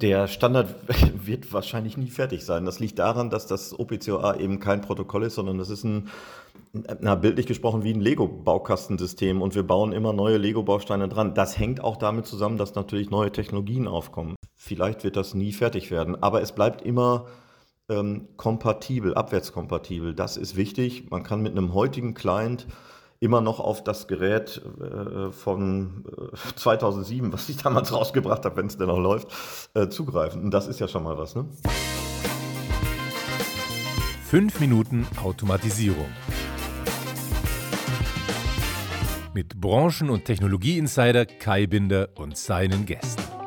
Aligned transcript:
Der 0.00 0.28
Standard 0.28 0.74
wird 1.26 1.52
wahrscheinlich 1.52 1.96
nie 1.96 2.08
fertig 2.08 2.44
sein. 2.44 2.64
Das 2.64 2.80
liegt 2.80 2.98
daran, 2.98 3.28
dass 3.28 3.46
das 3.46 3.78
OPCOA 3.78 4.36
eben 4.36 4.58
kein 4.58 4.80
Protokoll 4.80 5.24
ist, 5.24 5.34
sondern 5.34 5.58
das 5.58 5.68
ist 5.68 5.84
ein, 5.84 6.08
na, 6.72 7.14
bildlich 7.16 7.46
gesprochen, 7.46 7.84
wie 7.84 7.92
ein 7.92 8.00
Lego-Baukastensystem 8.00 9.42
und 9.42 9.54
wir 9.54 9.62
bauen 9.62 9.92
immer 9.92 10.12
neue 10.12 10.38
Lego-Bausteine 10.38 11.08
dran. 11.08 11.34
Das 11.34 11.58
hängt 11.58 11.84
auch 11.84 11.96
damit 11.96 12.26
zusammen, 12.26 12.56
dass 12.56 12.74
natürlich 12.74 13.10
neue 13.10 13.30
Technologien 13.30 13.86
aufkommen. 13.86 14.36
Vielleicht 14.56 15.04
wird 15.04 15.16
das 15.16 15.34
nie 15.34 15.52
fertig 15.52 15.90
werden, 15.90 16.22
aber 16.22 16.40
es 16.40 16.52
bleibt 16.52 16.80
immer 16.80 17.26
ähm, 17.90 18.28
kompatibel, 18.36 19.14
abwärtskompatibel. 19.14 20.14
Das 20.14 20.38
ist 20.38 20.56
wichtig. 20.56 21.10
Man 21.10 21.24
kann 21.24 21.42
mit 21.42 21.52
einem 21.52 21.74
heutigen 21.74 22.14
Client 22.14 22.66
immer 23.20 23.42
noch 23.42 23.60
auf 23.60 23.84
das 23.84 24.08
Gerät 24.08 24.62
äh, 24.80 25.30
von 25.30 26.04
äh, 26.32 26.54
2007, 26.56 27.32
was 27.32 27.48
ich 27.48 27.58
damals 27.58 27.92
rausgebracht 27.94 28.44
habe, 28.44 28.56
wenn 28.56 28.66
es 28.66 28.78
denn 28.78 28.88
noch 28.88 28.98
läuft, 28.98 29.28
äh, 29.74 29.88
zugreifen. 29.88 30.42
Und 30.42 30.50
das 30.50 30.66
ist 30.66 30.80
ja 30.80 30.88
schon 30.88 31.04
mal 31.04 31.16
was. 31.18 31.36
Ne? 31.36 31.44
Fünf 34.24 34.58
Minuten 34.60 35.06
Automatisierung. 35.22 36.08
Mit 39.34 39.60
Branchen- 39.60 40.10
und 40.10 40.24
Technologieinsider 40.24 41.26
Kai 41.26 41.66
Binder 41.66 42.08
und 42.16 42.36
seinen 42.36 42.86
Gästen. 42.86 43.39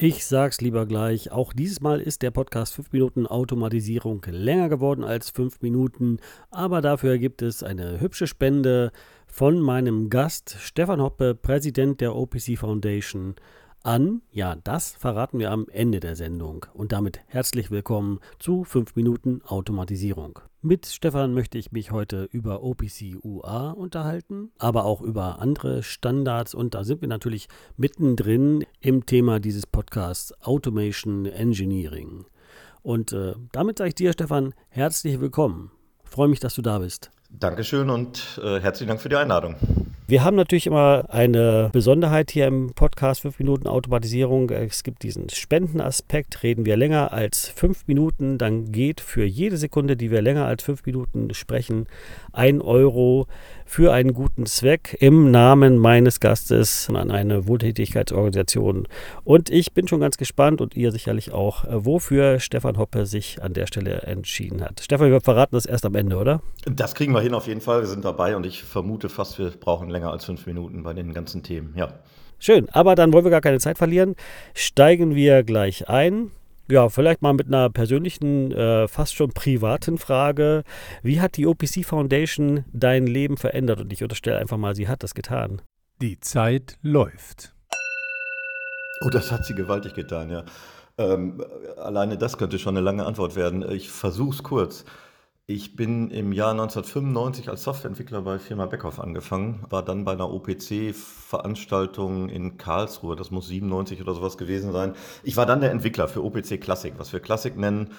Ich 0.00 0.24
sag's 0.24 0.60
lieber 0.60 0.86
gleich, 0.86 1.32
auch 1.32 1.52
dieses 1.52 1.80
Mal 1.80 2.00
ist 2.00 2.22
der 2.22 2.30
Podcast 2.30 2.74
5 2.74 2.92
Minuten 2.92 3.26
Automatisierung 3.26 4.24
länger 4.30 4.68
geworden 4.68 5.02
als 5.02 5.30
5 5.30 5.60
Minuten, 5.60 6.18
aber 6.52 6.80
dafür 6.82 7.18
gibt 7.18 7.42
es 7.42 7.64
eine 7.64 8.00
hübsche 8.00 8.28
Spende 8.28 8.92
von 9.26 9.58
meinem 9.58 10.08
Gast 10.08 10.54
Stefan 10.60 11.02
Hoppe, 11.02 11.34
Präsident 11.34 12.00
der 12.00 12.14
OPC 12.14 12.56
Foundation 12.56 13.34
an. 13.82 14.22
Ja, 14.30 14.54
das 14.54 14.92
verraten 14.92 15.40
wir 15.40 15.50
am 15.50 15.66
Ende 15.68 15.98
der 15.98 16.14
Sendung. 16.14 16.64
Und 16.74 16.92
damit 16.92 17.18
herzlich 17.26 17.72
willkommen 17.72 18.20
zu 18.38 18.62
5 18.62 18.94
Minuten 18.94 19.42
Automatisierung. 19.46 20.38
Mit 20.60 20.86
Stefan 20.86 21.34
möchte 21.34 21.56
ich 21.56 21.70
mich 21.70 21.92
heute 21.92 22.24
über 22.32 22.64
OPC 22.64 23.14
UA 23.22 23.70
unterhalten, 23.70 24.50
aber 24.58 24.86
auch 24.86 25.00
über 25.00 25.38
andere 25.38 25.84
Standards. 25.84 26.52
Und 26.52 26.74
da 26.74 26.82
sind 26.82 27.00
wir 27.00 27.06
natürlich 27.06 27.46
mittendrin 27.76 28.64
im 28.80 29.06
Thema 29.06 29.38
dieses 29.38 29.68
Podcasts 29.68 30.34
Automation 30.42 31.26
Engineering. 31.26 32.24
Und 32.82 33.12
äh, 33.12 33.34
damit 33.52 33.78
sage 33.78 33.90
ich 33.90 33.94
dir, 33.94 34.12
Stefan, 34.12 34.52
herzlich 34.68 35.20
willkommen. 35.20 35.70
freue 36.02 36.26
mich, 36.26 36.40
dass 36.40 36.56
du 36.56 36.62
da 36.62 36.80
bist. 36.80 37.12
Dankeschön 37.30 37.88
und 37.88 38.40
äh, 38.42 38.58
herzlichen 38.58 38.88
Dank 38.88 39.00
für 39.00 39.08
die 39.08 39.16
Einladung. 39.16 39.54
Wir 40.10 40.24
haben 40.24 40.36
natürlich 40.36 40.66
immer 40.66 41.04
eine 41.10 41.68
Besonderheit 41.70 42.30
hier 42.30 42.46
im 42.46 42.72
Podcast 42.72 43.20
5 43.20 43.40
Minuten 43.40 43.66
Automatisierung. 43.66 44.48
Es 44.48 44.82
gibt 44.82 45.02
diesen 45.02 45.28
Spendenaspekt. 45.28 46.42
Reden 46.42 46.64
wir 46.64 46.78
länger 46.78 47.12
als 47.12 47.50
5 47.50 47.86
Minuten, 47.88 48.38
dann 48.38 48.72
geht 48.72 49.02
für 49.02 49.26
jede 49.26 49.58
Sekunde, 49.58 49.98
die 49.98 50.10
wir 50.10 50.22
länger 50.22 50.46
als 50.46 50.62
5 50.62 50.86
Minuten 50.86 51.34
sprechen, 51.34 51.88
1 52.32 52.62
Euro 52.62 53.26
für 53.68 53.92
einen 53.92 54.14
guten 54.14 54.46
Zweck 54.46 54.96
im 54.98 55.30
Namen 55.30 55.76
meines 55.76 56.20
Gastes 56.20 56.88
an 56.88 57.10
eine 57.10 57.46
Wohltätigkeitsorganisation. 57.46 58.88
Und 59.24 59.50
ich 59.50 59.74
bin 59.74 59.86
schon 59.86 60.00
ganz 60.00 60.16
gespannt 60.16 60.62
und 60.62 60.74
ihr 60.74 60.90
sicherlich 60.90 61.32
auch, 61.32 61.66
wofür 61.68 62.40
Stefan 62.40 62.78
Hoppe 62.78 63.04
sich 63.04 63.42
an 63.42 63.52
der 63.52 63.66
Stelle 63.66 64.00
entschieden 64.02 64.62
hat. 64.62 64.80
Stefan, 64.80 65.10
wir 65.10 65.20
verraten 65.20 65.54
das 65.54 65.66
erst 65.66 65.84
am 65.84 65.94
Ende, 65.94 66.16
oder? 66.16 66.40
Das 66.64 66.94
kriegen 66.94 67.12
wir 67.12 67.20
hin 67.20 67.34
auf 67.34 67.46
jeden 67.46 67.60
Fall. 67.60 67.82
Wir 67.82 67.88
sind 67.88 68.06
dabei 68.06 68.36
und 68.36 68.46
ich 68.46 68.62
vermute 68.64 69.10
fast, 69.10 69.38
wir 69.38 69.50
brauchen 69.50 69.90
länger 69.90 70.12
als 70.12 70.24
fünf 70.24 70.46
Minuten 70.46 70.82
bei 70.82 70.94
den 70.94 71.12
ganzen 71.12 71.42
Themen. 71.42 71.74
Ja. 71.76 71.92
Schön, 72.38 72.70
aber 72.70 72.94
dann 72.94 73.12
wollen 73.12 73.24
wir 73.24 73.30
gar 73.30 73.42
keine 73.42 73.60
Zeit 73.60 73.76
verlieren. 73.76 74.16
Steigen 74.54 75.14
wir 75.14 75.42
gleich 75.42 75.90
ein. 75.90 76.30
Ja, 76.70 76.90
vielleicht 76.90 77.22
mal 77.22 77.32
mit 77.32 77.46
einer 77.46 77.70
persönlichen, 77.70 78.52
äh, 78.52 78.88
fast 78.88 79.14
schon 79.14 79.30
privaten 79.30 79.96
Frage. 79.96 80.64
Wie 81.02 81.18
hat 81.18 81.38
die 81.38 81.46
OPC 81.46 81.82
Foundation 81.82 82.66
dein 82.74 83.06
Leben 83.06 83.38
verändert? 83.38 83.80
Und 83.80 83.90
ich 83.90 84.02
unterstelle 84.02 84.36
einfach 84.36 84.58
mal, 84.58 84.74
sie 84.74 84.86
hat 84.86 85.02
das 85.02 85.14
getan. 85.14 85.62
Die 86.02 86.20
Zeit 86.20 86.76
läuft. 86.82 87.54
Oh, 89.00 89.08
das 89.08 89.32
hat 89.32 89.46
sie 89.46 89.54
gewaltig 89.54 89.94
getan, 89.94 90.28
ja. 90.28 90.44
Ähm, 90.98 91.42
alleine 91.78 92.18
das 92.18 92.36
könnte 92.36 92.58
schon 92.58 92.76
eine 92.76 92.84
lange 92.84 93.06
Antwort 93.06 93.34
werden. 93.34 93.64
Ich 93.70 93.88
versuche 93.88 94.34
es 94.34 94.42
kurz. 94.42 94.84
Ich 95.50 95.76
bin 95.76 96.10
im 96.10 96.34
Jahr 96.34 96.50
1995 96.50 97.48
als 97.48 97.62
Softwareentwickler 97.62 98.20
bei 98.20 98.38
Firma 98.38 98.66
Beckhoff 98.66 99.00
angefangen, 99.00 99.64
war 99.70 99.82
dann 99.82 100.04
bei 100.04 100.12
einer 100.12 100.30
OPC-Veranstaltung 100.30 102.28
in 102.28 102.58
Karlsruhe, 102.58 103.16
das 103.16 103.30
muss 103.30 103.48
97 103.48 104.02
oder 104.02 104.12
sowas 104.12 104.36
gewesen 104.36 104.72
sein. 104.72 104.92
Ich 105.22 105.38
war 105.38 105.46
dann 105.46 105.62
der 105.62 105.70
Entwickler 105.70 106.06
für 106.06 106.22
OPC 106.22 106.60
Classic, 106.60 106.92
was 106.98 107.14
wir 107.14 107.20
Classic 107.20 107.56
nennen. 107.56 107.94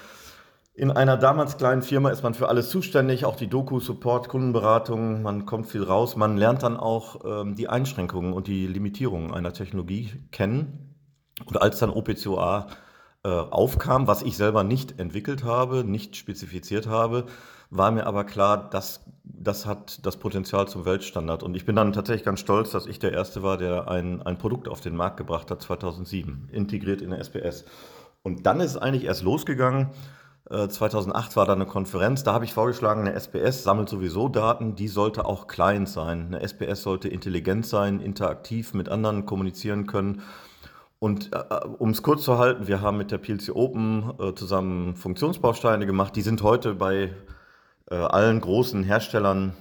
In 0.75 0.91
einer 0.91 1.17
damals 1.17 1.57
kleinen 1.57 1.81
Firma 1.81 2.11
ist 2.11 2.21
man 2.21 2.35
für 2.35 2.49
alles 2.49 2.69
zuständig, 2.69 3.25
auch 3.25 3.35
die 3.35 3.47
Doku, 3.47 3.79
Support, 3.79 4.29
Kundenberatung, 4.29 5.23
man 5.23 5.47
kommt 5.47 5.65
viel 5.65 5.81
raus, 5.81 6.15
man 6.15 6.37
lernt 6.37 6.61
dann 6.61 6.77
auch 6.77 7.25
ähm, 7.25 7.55
die 7.55 7.67
Einschränkungen 7.67 8.31
und 8.31 8.45
die 8.45 8.67
Limitierungen 8.67 9.33
einer 9.33 9.53
Technologie 9.53 10.11
kennen. 10.29 10.95
Und 11.45 11.59
als 11.59 11.79
dann 11.79 11.89
OPCOA 11.89 12.67
aufkam, 13.29 14.07
was 14.07 14.21
ich 14.21 14.37
selber 14.37 14.63
nicht 14.63 14.99
entwickelt 14.99 15.43
habe, 15.43 15.83
nicht 15.83 16.15
spezifiziert 16.15 16.87
habe, 16.87 17.25
war 17.69 17.91
mir 17.91 18.05
aber 18.05 18.23
klar, 18.23 18.69
dass 18.69 19.01
das 19.23 19.65
hat 19.65 20.05
das 20.05 20.17
Potenzial 20.17 20.67
zum 20.67 20.85
Weltstandard. 20.85 21.43
Und 21.43 21.55
ich 21.55 21.65
bin 21.65 21.75
dann 21.75 21.93
tatsächlich 21.93 22.25
ganz 22.25 22.39
stolz, 22.39 22.71
dass 22.71 22.87
ich 22.87 22.99
der 22.99 23.13
Erste 23.13 23.41
war, 23.43 23.57
der 23.57 23.87
ein, 23.87 24.21
ein 24.21 24.37
Produkt 24.37 24.67
auf 24.67 24.81
den 24.81 24.95
Markt 24.95 25.17
gebracht 25.17 25.49
hat, 25.49 25.61
2007, 25.61 26.49
integriert 26.51 27.01
in 27.01 27.11
der 27.11 27.19
SPS. 27.19 27.63
Und 28.21 28.45
dann 28.45 28.59
ist 28.59 28.71
es 28.71 28.77
eigentlich 28.77 29.05
erst 29.05 29.23
losgegangen. 29.23 29.91
2008 30.49 31.31
äh, 31.31 31.35
war 31.35 31.45
da 31.45 31.53
eine 31.53 31.67
Konferenz, 31.67 32.23
da 32.23 32.33
habe 32.33 32.43
ich 32.43 32.53
vorgeschlagen, 32.53 33.01
eine 33.01 33.13
SPS 33.13 33.63
sammelt 33.63 33.87
sowieso 33.87 34.29
Daten, 34.29 34.75
die 34.75 34.87
sollte 34.87 35.25
auch 35.25 35.45
Client 35.47 35.87
sein. 35.87 36.27
Eine 36.27 36.41
SPS 36.41 36.81
sollte 36.81 37.07
intelligent 37.07 37.67
sein, 37.67 37.99
interaktiv 37.99 38.73
mit 38.73 38.89
anderen 38.89 39.27
kommunizieren 39.27 39.85
können. 39.85 40.23
Und 40.99 41.31
äh, 41.33 41.65
um 41.77 41.91
es 41.91 42.03
kurz 42.03 42.23
zu 42.23 42.37
halten, 42.37 42.67
wir 42.67 42.81
haben 42.81 42.97
mit 42.97 43.11
der 43.11 43.17
PLC 43.17 43.55
Open 43.55 44.13
äh, 44.19 44.35
zusammen 44.35 44.95
Funktionsbausteine 44.95 45.85
gemacht. 45.85 46.15
Die 46.15 46.21
sind 46.21 46.43
heute 46.43 46.75
bei 46.75 47.13
äh, 47.89 47.95
allen 47.95 48.41
großen 48.41 48.83
Herstellern 48.83 49.55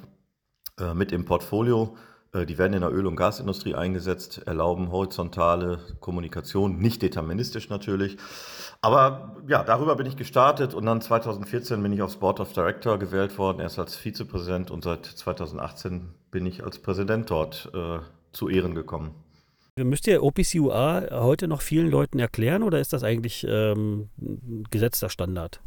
äh, 0.80 0.94
mit 0.94 1.12
im 1.12 1.24
Portfolio. 1.24 1.96
Äh, 2.32 2.44
die 2.44 2.58
werden 2.58 2.74
in 2.74 2.80
der 2.80 2.92
Öl- 2.92 3.06
und 3.06 3.16
Gasindustrie 3.16 3.74
eingesetzt, 3.74 4.42
erlauben 4.46 4.90
horizontale 4.90 5.78
Kommunikation, 6.00 6.78
nicht 6.78 7.02
deterministisch 7.02 7.70
natürlich. 7.70 8.16
Aber 8.80 9.36
ja, 9.48 9.64
darüber 9.64 9.96
bin 9.96 10.06
ich 10.06 10.16
gestartet 10.16 10.74
und 10.74 10.86
dann 10.86 11.00
2014 11.00 11.82
bin 11.82 11.92
ich 11.92 12.02
aufs 12.02 12.16
Board 12.16 12.40
of 12.40 12.52
Director 12.52 12.98
gewählt 12.98 13.38
worden, 13.38 13.60
erst 13.60 13.78
als 13.78 13.96
Vizepräsident 13.96 14.70
und 14.70 14.84
seit 14.84 15.06
2018 15.06 16.14
bin 16.30 16.46
ich 16.46 16.64
als 16.64 16.78
Präsident 16.78 17.30
dort 17.30 17.70
äh, 17.74 17.98
zu 18.32 18.48
Ehren 18.48 18.74
gekommen. 18.74 19.14
Müsst 19.84 20.06
ihr 20.06 20.22
OPCUA 20.22 21.08
heute 21.12 21.48
noch 21.48 21.60
vielen 21.60 21.90
Leuten 21.90 22.18
erklären 22.18 22.62
oder 22.62 22.80
ist 22.80 22.92
das 22.92 23.02
eigentlich 23.02 23.46
ähm, 23.48 24.08
gesetzter 24.70 25.08
Standard? 25.08 25.60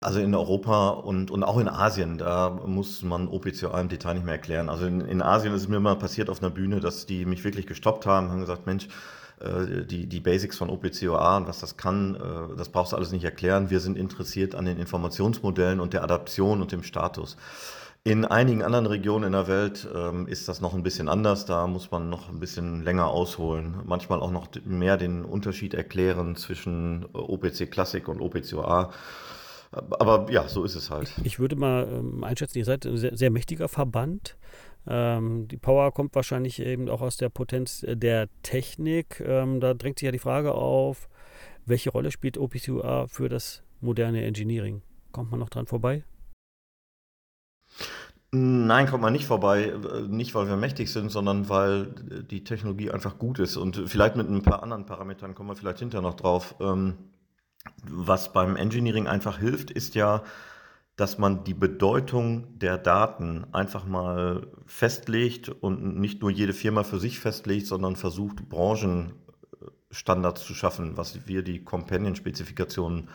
Also 0.00 0.20
in 0.20 0.34
Europa 0.34 0.90
und, 0.90 1.30
und 1.30 1.44
auch 1.44 1.58
in 1.58 1.68
Asien, 1.68 2.18
da 2.18 2.50
muss 2.50 3.02
man 3.02 3.26
OPCOA 3.26 3.80
im 3.80 3.88
Detail 3.88 4.14
nicht 4.14 4.26
mehr 4.26 4.34
erklären. 4.34 4.68
Also 4.68 4.84
in, 4.84 5.00
in 5.00 5.22
Asien 5.22 5.54
ist 5.54 5.62
es 5.62 5.68
mir 5.68 5.80
mal 5.80 5.96
passiert 5.96 6.28
auf 6.28 6.42
einer 6.42 6.50
Bühne, 6.50 6.80
dass 6.80 7.06
die 7.06 7.24
mich 7.24 7.42
wirklich 7.42 7.66
gestoppt 7.66 8.04
haben, 8.04 8.30
haben 8.30 8.40
gesagt, 8.40 8.66
Mensch, 8.66 8.88
äh, 9.40 9.84
die, 9.86 10.06
die 10.06 10.20
Basics 10.20 10.58
von 10.58 10.68
OPCOA 10.70 11.38
und 11.38 11.48
was 11.48 11.60
das 11.60 11.76
kann, 11.76 12.16
äh, 12.16 12.56
das 12.56 12.68
brauchst 12.68 12.92
du 12.92 12.96
alles 12.96 13.12
nicht 13.12 13.24
erklären. 13.24 13.70
Wir 13.70 13.80
sind 13.80 13.96
interessiert 13.96 14.54
an 14.54 14.66
den 14.66 14.78
Informationsmodellen 14.78 15.80
und 15.80 15.92
der 15.92 16.02
Adaption 16.02 16.60
und 16.60 16.70
dem 16.70 16.82
Status. 16.82 17.36
In 18.06 18.26
einigen 18.26 18.62
anderen 18.62 18.84
Regionen 18.84 19.24
in 19.24 19.32
der 19.32 19.48
Welt 19.48 19.88
ähm, 19.94 20.26
ist 20.26 20.46
das 20.46 20.60
noch 20.60 20.74
ein 20.74 20.82
bisschen 20.82 21.08
anders. 21.08 21.46
Da 21.46 21.66
muss 21.66 21.90
man 21.90 22.10
noch 22.10 22.28
ein 22.28 22.38
bisschen 22.38 22.82
länger 22.82 23.08
ausholen. 23.08 23.76
Manchmal 23.86 24.20
auch 24.20 24.30
noch 24.30 24.48
mehr 24.66 24.98
den 24.98 25.24
Unterschied 25.24 25.72
erklären 25.72 26.36
zwischen 26.36 27.06
äh, 27.14 27.16
OPC 27.16 27.70
Classic 27.70 28.06
und 28.06 28.20
OPCOA. 28.20 28.92
Aber 29.72 30.30
ja, 30.30 30.46
so 30.48 30.64
ist 30.64 30.74
es 30.74 30.90
halt. 30.90 31.14
Ich 31.24 31.38
würde 31.38 31.56
mal 31.56 31.88
ähm, 31.90 32.22
einschätzen, 32.22 32.58
ihr 32.58 32.66
seid 32.66 32.84
ein 32.84 32.98
sehr, 32.98 33.16
sehr 33.16 33.30
mächtiger 33.30 33.68
Verband. 33.68 34.36
Ähm, 34.86 35.48
die 35.48 35.56
Power 35.56 35.90
kommt 35.90 36.14
wahrscheinlich 36.14 36.60
eben 36.60 36.90
auch 36.90 37.00
aus 37.00 37.16
der 37.16 37.30
Potenz 37.30 37.86
der 37.88 38.28
Technik. 38.42 39.22
Ähm, 39.26 39.60
da 39.60 39.72
drängt 39.72 39.98
sich 39.98 40.04
ja 40.04 40.12
die 40.12 40.18
Frage 40.18 40.52
auf, 40.52 41.08
welche 41.64 41.88
Rolle 41.88 42.10
spielt 42.10 42.36
OPCOA 42.36 43.06
für 43.06 43.30
das 43.30 43.62
moderne 43.80 44.26
Engineering? 44.26 44.82
Kommt 45.10 45.30
man 45.30 45.40
noch 45.40 45.48
dran 45.48 45.64
vorbei? 45.64 46.04
Nein, 48.30 48.88
kommt 48.88 49.02
man 49.02 49.12
nicht 49.12 49.26
vorbei. 49.26 49.72
Nicht, 50.08 50.34
weil 50.34 50.48
wir 50.48 50.56
mächtig 50.56 50.90
sind, 50.92 51.10
sondern 51.10 51.48
weil 51.48 51.94
die 52.30 52.42
Technologie 52.42 52.90
einfach 52.90 53.18
gut 53.18 53.38
ist. 53.38 53.56
Und 53.56 53.82
vielleicht 53.86 54.16
mit 54.16 54.28
ein 54.28 54.42
paar 54.42 54.62
anderen 54.62 54.86
Parametern 54.86 55.34
kommen 55.34 55.50
wir 55.50 55.56
vielleicht 55.56 55.78
hinterher 55.78 56.02
noch 56.02 56.14
drauf. 56.16 56.56
Ähm, 56.60 56.94
was 57.88 58.32
beim 58.32 58.56
Engineering 58.56 59.06
einfach 59.06 59.38
hilft, 59.38 59.70
ist 59.70 59.94
ja 59.94 60.22
dass 60.96 61.18
man 61.18 61.44
die 61.44 61.54
Bedeutung 61.54 62.58
der 62.58 62.78
Daten 62.78 63.46
einfach 63.52 63.84
mal 63.84 64.46
festlegt 64.66 65.48
und 65.48 65.98
nicht 65.98 66.22
nur 66.22 66.30
jede 66.30 66.52
Firma 66.52 66.84
für 66.84 67.00
sich 67.00 67.18
festlegt, 67.18 67.66
sondern 67.66 67.96
versucht, 67.96 68.48
Branchenstandards 68.48 70.44
zu 70.44 70.54
schaffen, 70.54 70.96
was 70.96 71.26
wir 71.26 71.42
die 71.42 71.64
Companion-Spezifikationen 71.64 73.08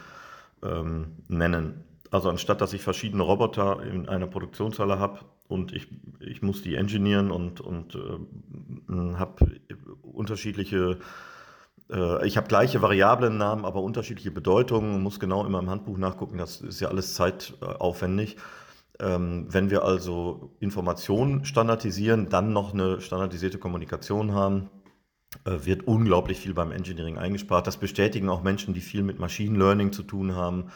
ähm, 0.62 1.14
nennen. 1.30 1.86
Also 2.12 2.30
anstatt 2.30 2.62
dass 2.62 2.74
ich 2.74 2.82
verschiedene 2.82 3.24
Roboter 3.24 3.84
in 3.84 4.10
einer 4.10 4.28
Produktionshalle 4.28 5.00
habe 5.00 5.20
und 5.48 5.74
ich, 5.74 5.88
ich 6.20 6.42
muss 6.42 6.62
die 6.62 6.76
engineeren 6.76 7.32
und, 7.32 7.62
und 7.62 7.96
äh, 7.96 9.16
habe 9.16 9.60
unterschiedliche 10.02 10.98
äh, 11.90 12.28
ich 12.28 12.38
habe 12.38 12.48
gleiche 12.48 12.82
Variablennamen, 12.82 13.66
aber 13.66 13.82
unterschiedliche 13.82 14.32
Bedeutungen, 14.32 15.02
muss 15.02 15.20
genau 15.20 15.46
immer 15.46 15.60
im 15.60 15.70
Handbuch 15.70 15.98
nachgucken, 15.98 16.38
das 16.38 16.62
ist 16.62 16.80
ja 16.80 16.88
alles 16.88 17.14
zeitaufwendig. 17.14 18.38
Ähm, 19.00 19.48
wenn 19.50 19.70
wir 19.70 19.84
also 19.84 20.52
Informationen 20.60 21.46
standardisieren, 21.46 22.30
dann 22.30 22.52
noch 22.54 22.74
eine 22.74 23.00
standardisierte 23.02 23.58
Kommunikation 23.58 24.34
haben, 24.34 24.70
äh, 25.46 25.66
wird 25.66 25.88
unglaublich 25.88 26.40
viel 26.40 26.54
beim 26.54 26.72
Engineering 26.72 27.18
eingespart. 27.18 27.66
Das 27.66 27.78
bestätigen 27.78 28.30
auch 28.30 28.44
Menschen, 28.44 28.74
die 28.74 28.82
viel 28.82 29.04
mit 29.04 29.20
Machine 29.20 29.58
Learning 29.58 29.94
zu 29.94 30.04
tun 30.04 30.36
haben 30.36 30.72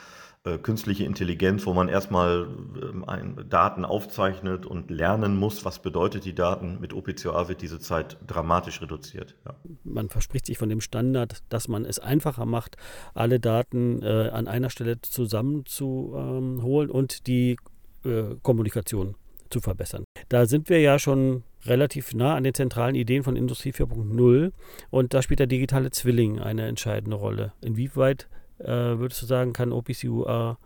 äh, 0.45 0.57
künstliche 0.57 1.05
Intelligenz, 1.05 1.65
wo 1.65 1.73
man 1.73 1.87
erstmal 1.87 2.47
ähm, 2.81 3.35
Daten 3.47 3.85
aufzeichnet 3.85 4.65
und 4.65 4.91
lernen 4.91 5.37
muss, 5.37 5.63
was 5.63 5.79
bedeutet 5.79 6.25
die 6.25 6.35
Daten. 6.35 6.81
Mit 6.81 6.93
OPCOA 6.93 7.47
wird 7.47 7.61
diese 7.61 7.79
Zeit 7.79 8.17
dramatisch 8.27 8.81
reduziert. 8.81 9.35
Ja. 9.45 9.55
Man 9.85 10.09
verspricht 10.09 10.45
sich 10.45 10.57
von 10.57 10.67
dem 10.67 10.81
Standard, 10.81 11.43
dass 11.47 11.69
man 11.69 11.85
es 11.85 11.99
einfacher 11.99 12.45
macht, 12.45 12.75
alle 13.13 13.39
Daten 13.39 14.01
äh, 14.03 14.29
an 14.33 14.49
einer 14.49 14.69
Stelle 14.69 15.01
zusammenzuholen 15.01 16.89
ähm, 16.89 16.95
und 16.95 17.27
die 17.27 17.55
äh, 18.03 18.35
Kommunikation 18.41 19.15
zu 19.49 19.61
verbessern. 19.61 20.03
Da 20.27 20.45
sind 20.45 20.67
wir 20.67 20.81
ja 20.81 20.99
schon 20.99 21.43
relativ 21.65 22.13
nah 22.13 22.35
an 22.35 22.43
den 22.43 22.53
zentralen 22.53 22.95
Ideen 22.95 23.23
von 23.23 23.37
Industrie 23.37 23.71
4.0 23.71 24.51
und 24.89 25.13
da 25.13 25.21
spielt 25.21 25.39
der 25.39 25.47
digitale 25.47 25.91
Zwilling 25.91 26.41
eine 26.41 26.67
entscheidende 26.67 27.15
Rolle. 27.15 27.53
Inwieweit 27.61 28.23
äh, 28.23 28.42
würdest 28.67 29.21
du 29.21 29.25
sagen, 29.25 29.53
kann 29.53 29.71
OPCUA 29.71 30.57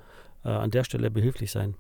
äh, 0.44 0.50
an 0.50 0.72
der 0.72 0.84
Stelle 0.84 1.12
behilflich 1.12 1.52
sein? 1.52 1.76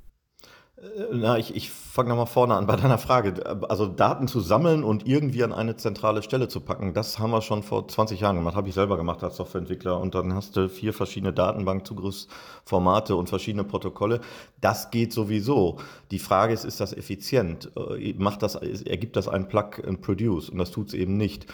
Äh, 0.78 0.88
na, 1.12 1.38
ich, 1.38 1.56
ich 1.56 1.72
fange 1.72 2.10
nochmal 2.10 2.28
vorne 2.28 2.56
an 2.56 2.68
bei 2.68 2.76
deiner 2.76 2.98
Frage. 2.98 3.34
Also 3.70 3.88
Daten 3.88 4.28
zu 4.28 4.40
sammeln 4.40 4.84
und 4.84 5.08
irgendwie 5.08 5.44
an 5.44 5.54
eine 5.54 5.76
zentrale 5.78 6.22
Stelle 6.22 6.48
zu 6.48 6.62
packen, 6.62 6.94
das 6.94 7.18
haben 7.20 7.32
wir 7.32 7.42
schon 7.42 7.64
vor 7.64 7.88
20 7.88 8.20
Jahren 8.20 8.36
gemacht, 8.36 8.56
habe 8.56 8.70
ich 8.70 8.76
selber 8.76 8.98
gemacht 8.98 9.24
als 9.24 9.38
Softwareentwickler. 9.38 10.00
Und 10.00 10.16
dann 10.16 10.34
hast 10.34 10.56
du 10.56 10.70
vier 10.70 10.94
verschiedene 10.94 11.34
Datenbankzugriffsformate 11.34 13.16
und 13.16 13.30
verschiedene 13.30 13.64
Protokolle. 13.64 14.22
Das 14.62 14.92
geht 14.92 15.14
sowieso. 15.14 15.80
Die 16.12 16.20
Frage 16.20 16.54
ist, 16.54 16.64
ist 16.64 16.80
das 16.80 16.94
effizient? 16.94 17.72
Äh, 17.76 18.14
macht 18.18 18.44
das, 18.44 18.56
ergibt 18.56 19.16
das 19.16 19.28
ein 19.28 19.48
Plug 19.48 19.84
and 19.86 20.02
Produce? 20.02 20.50
Und 20.50 20.60
das 20.60 20.72
tut 20.72 20.90
es 20.90 20.94
eben 20.94 21.18
nicht. 21.18 21.48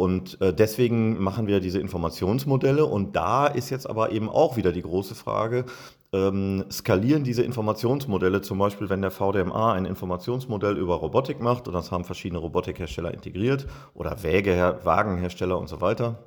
Und 0.00 0.40
äh, 0.40 0.54
deswegen 0.54 1.22
machen 1.22 1.46
wir 1.46 1.60
diese 1.60 1.78
Informationsmodelle. 1.78 2.86
Und 2.86 3.16
da 3.16 3.46
ist 3.46 3.68
jetzt 3.68 3.86
aber 3.86 4.12
eben 4.12 4.30
auch 4.30 4.56
wieder 4.56 4.72
die 4.72 4.80
große 4.80 5.14
Frage, 5.14 5.66
ähm, 6.14 6.64
skalieren 6.72 7.22
diese 7.22 7.42
Informationsmodelle, 7.42 8.40
zum 8.40 8.56
Beispiel 8.56 8.88
wenn 8.88 9.02
der 9.02 9.10
VDMA 9.10 9.74
ein 9.74 9.84
Informationsmodell 9.84 10.78
über 10.78 10.94
Robotik 10.94 11.42
macht, 11.42 11.68
und 11.68 11.74
das 11.74 11.92
haben 11.92 12.04
verschiedene 12.04 12.40
Robotikhersteller 12.40 13.12
integriert, 13.12 13.66
oder 13.92 14.22
Wäge, 14.22 14.78
Wagenhersteller 14.84 15.58
und 15.58 15.68
so 15.68 15.82
weiter, 15.82 16.24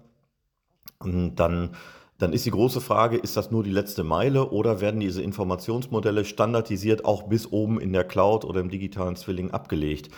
und 1.00 1.38
dann, 1.38 1.72
dann 2.20 2.32
ist 2.32 2.46
die 2.46 2.52
große 2.52 2.80
Frage, 2.80 3.18
ist 3.18 3.38
das 3.38 3.50
nur 3.50 3.64
die 3.64 3.72
letzte 3.72 4.04
Meile 4.04 4.52
oder 4.52 4.82
werden 4.82 5.00
diese 5.00 5.24
Informationsmodelle 5.24 6.26
standardisiert 6.26 7.06
auch 7.06 7.24
bis 7.24 7.52
oben 7.52 7.82
in 7.82 7.92
der 7.92 8.04
Cloud 8.04 8.46
oder 8.46 8.60
im 8.60 8.70
digitalen 8.70 9.16
Zwilling 9.16 9.50
abgelegt? 9.50 10.10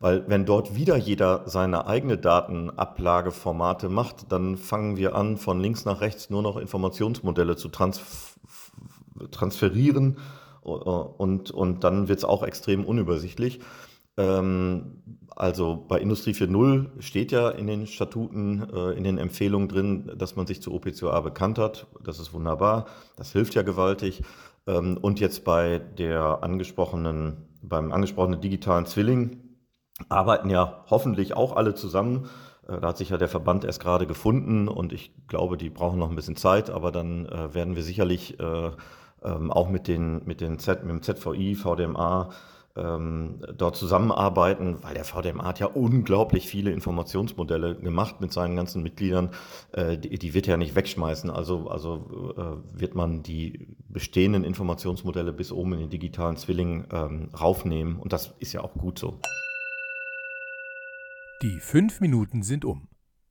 Weil 0.00 0.28
wenn 0.28 0.44
dort 0.44 0.76
wieder 0.76 0.96
jeder 0.96 1.48
seine 1.48 1.86
eigene 1.86 2.18
Datenablageformate 2.18 3.88
macht, 3.88 4.30
dann 4.30 4.56
fangen 4.56 4.96
wir 4.96 5.16
an, 5.16 5.36
von 5.36 5.60
links 5.60 5.84
nach 5.84 6.00
rechts 6.00 6.30
nur 6.30 6.42
noch 6.42 6.56
Informationsmodelle 6.56 7.56
zu 7.56 7.68
trans 7.68 8.36
transferieren 9.32 10.18
äh, 10.64 10.68
und, 10.68 11.50
und 11.50 11.82
dann 11.82 12.06
wird 12.06 12.18
es 12.18 12.24
auch 12.24 12.44
extrem 12.44 12.84
unübersichtlich. 12.84 13.58
Ähm, 14.16 15.02
also 15.34 15.84
bei 15.88 16.00
Industrie 16.00 16.32
4.0 16.32 17.00
steht 17.00 17.32
ja 17.32 17.48
in 17.48 17.66
den 17.66 17.86
Statuten, 17.86 18.68
äh, 18.72 18.92
in 18.92 19.04
den 19.04 19.18
Empfehlungen 19.18 19.68
drin, 19.68 20.12
dass 20.16 20.36
man 20.36 20.46
sich 20.46 20.62
zu 20.62 20.72
OPCOA 20.72 21.20
bekannt 21.20 21.58
hat. 21.58 21.86
Das 22.04 22.20
ist 22.20 22.32
wunderbar, 22.32 22.86
das 23.16 23.32
hilft 23.32 23.54
ja 23.54 23.62
gewaltig. 23.62 24.22
Ähm, 24.66 24.98
und 25.00 25.18
jetzt 25.20 25.44
bei 25.44 25.78
der 25.78 26.42
angesprochenen, 26.42 27.48
beim 27.62 27.92
angesprochenen 27.92 28.40
digitalen 28.40 28.86
Zwilling, 28.86 29.47
arbeiten 30.08 30.50
ja 30.50 30.84
hoffentlich 30.90 31.34
auch 31.34 31.56
alle 31.56 31.74
zusammen. 31.74 32.28
Äh, 32.68 32.80
da 32.80 32.88
hat 32.88 32.98
sich 32.98 33.10
ja 33.10 33.18
der 33.18 33.28
Verband 33.28 33.64
erst 33.64 33.80
gerade 33.80 34.06
gefunden 34.06 34.68
und 34.68 34.92
ich 34.92 35.12
glaube, 35.28 35.56
die 35.56 35.70
brauchen 35.70 35.98
noch 35.98 36.10
ein 36.10 36.16
bisschen 36.16 36.36
Zeit, 36.36 36.70
aber 36.70 36.92
dann 36.92 37.26
äh, 37.26 37.54
werden 37.54 37.76
wir 37.76 37.82
sicherlich 37.82 38.38
äh, 38.40 38.70
ähm, 39.24 39.50
auch 39.50 39.68
mit, 39.68 39.88
den, 39.88 40.24
mit, 40.24 40.40
den 40.40 40.58
Z, 40.58 40.84
mit 40.84 40.90
dem 40.90 41.02
ZVI, 41.02 41.54
VDMA 41.54 42.30
ähm, 42.76 43.40
dort 43.56 43.76
zusammenarbeiten, 43.76 44.78
weil 44.82 44.94
der 44.94 45.04
VDMA 45.04 45.44
hat 45.44 45.58
ja 45.58 45.66
unglaublich 45.66 46.46
viele 46.46 46.70
Informationsmodelle 46.70 47.74
gemacht 47.76 48.20
mit 48.20 48.32
seinen 48.32 48.54
ganzen 48.54 48.82
Mitgliedern. 48.82 49.30
Äh, 49.72 49.98
die, 49.98 50.18
die, 50.18 50.34
wird 50.34 50.46
er 50.46 50.52
ja 50.52 50.56
nicht 50.56 50.76
wegschmeißen. 50.76 51.30
Also, 51.30 51.68
also 51.68 52.32
äh, 52.36 52.80
wird 52.80 52.94
man 52.94 53.22
die 53.22 53.76
bestehenden 53.88 54.44
Informationsmodelle 54.44 55.32
bis 55.32 55.50
oben 55.50 55.72
in 55.72 55.80
den 55.80 55.90
digitalen 55.90 56.36
Zwilling 56.36 56.86
ähm, 56.92 57.30
raufnehmen 57.38 57.96
und 57.96 58.12
das 58.12 58.34
ist 58.38 58.52
ja 58.52 58.60
auch 58.60 58.74
gut 58.74 58.98
so. 58.98 59.18
Die 61.40 61.60
fünf 61.60 62.00
Minuten 62.00 62.42
sind 62.42 62.64
um. 62.64 62.88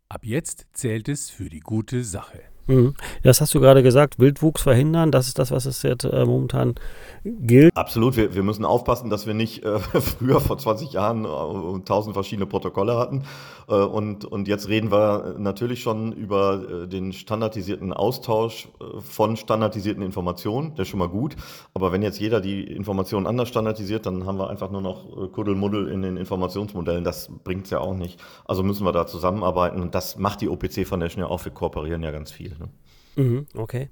Ab 0.07 0.23
jetzt 0.23 0.67
zählt 0.71 1.09
es 1.09 1.29
für 1.29 1.49
die 1.49 1.59
gute 1.59 2.05
Sache. 2.05 2.41
Mhm. 2.67 2.93
Das 3.23 3.41
hast 3.41 3.53
du 3.53 3.59
gerade 3.59 3.83
gesagt, 3.83 4.19
Wildwuchs 4.19 4.61
verhindern, 4.61 5.11
das 5.11 5.27
ist 5.27 5.39
das, 5.39 5.51
was 5.51 5.65
es 5.65 5.81
jetzt 5.83 6.03
äh, 6.03 6.25
momentan 6.25 6.75
gilt. 7.23 7.75
Absolut, 7.75 8.15
wir, 8.17 8.35
wir 8.35 8.43
müssen 8.43 8.65
aufpassen, 8.65 9.09
dass 9.09 9.25
wir 9.25 9.33
nicht 9.33 9.63
äh, 9.63 9.79
früher 9.79 10.39
vor 10.39 10.57
20 10.57 10.91
Jahren 10.91 11.25
äh, 11.25 11.79
tausend 11.85 12.13
verschiedene 12.13 12.45
Protokolle 12.45 12.97
hatten. 12.97 13.23
Äh, 13.67 13.75
und, 13.75 14.25
und 14.25 14.47
jetzt 14.47 14.69
reden 14.69 14.91
wir 14.91 15.35
natürlich 15.37 15.81
schon 15.81 16.13
über 16.13 16.83
äh, 16.83 16.87
den 16.87 17.13
standardisierten 17.13 17.93
Austausch 17.93 18.67
äh, 18.79 19.01
von 19.01 19.37
standardisierten 19.37 20.03
Informationen, 20.03 20.75
der 20.75 20.83
ist 20.83 20.89
schon 20.89 20.99
mal 20.99 21.09
gut. 21.09 21.35
Aber 21.73 21.91
wenn 21.91 22.01
jetzt 22.01 22.19
jeder 22.19 22.41
die 22.41 22.63
Informationen 22.63 23.27
anders 23.27 23.49
standardisiert, 23.49 24.05
dann 24.05 24.25
haben 24.25 24.37
wir 24.37 24.49
einfach 24.49 24.71
nur 24.71 24.81
noch 24.81 25.31
Kuddelmuddel 25.31 25.87
in 25.89 26.01
den 26.01 26.17
Informationsmodellen. 26.17 27.03
Das 27.03 27.29
bringt 27.43 27.65
es 27.65 27.71
ja 27.71 27.79
auch 27.79 27.93
nicht. 27.93 28.19
Also 28.45 28.63
müssen 28.63 28.85
wir 28.85 28.91
da 28.91 29.07
zusammenarbeiten 29.07 29.81
und 29.81 29.95
das 29.95 30.17
macht 30.17 30.41
die 30.41 30.49
OPC 30.49 30.85
Foundation 30.85 31.23
ja 31.23 31.29
auch. 31.29 31.43
Wir 31.43 31.51
kooperieren 31.51 32.03
ja 32.03 32.11
ganz 32.11 32.31
viel. 32.31 32.55
Ne? 32.59 32.69
Mhm, 33.17 33.47
okay. 33.55 33.89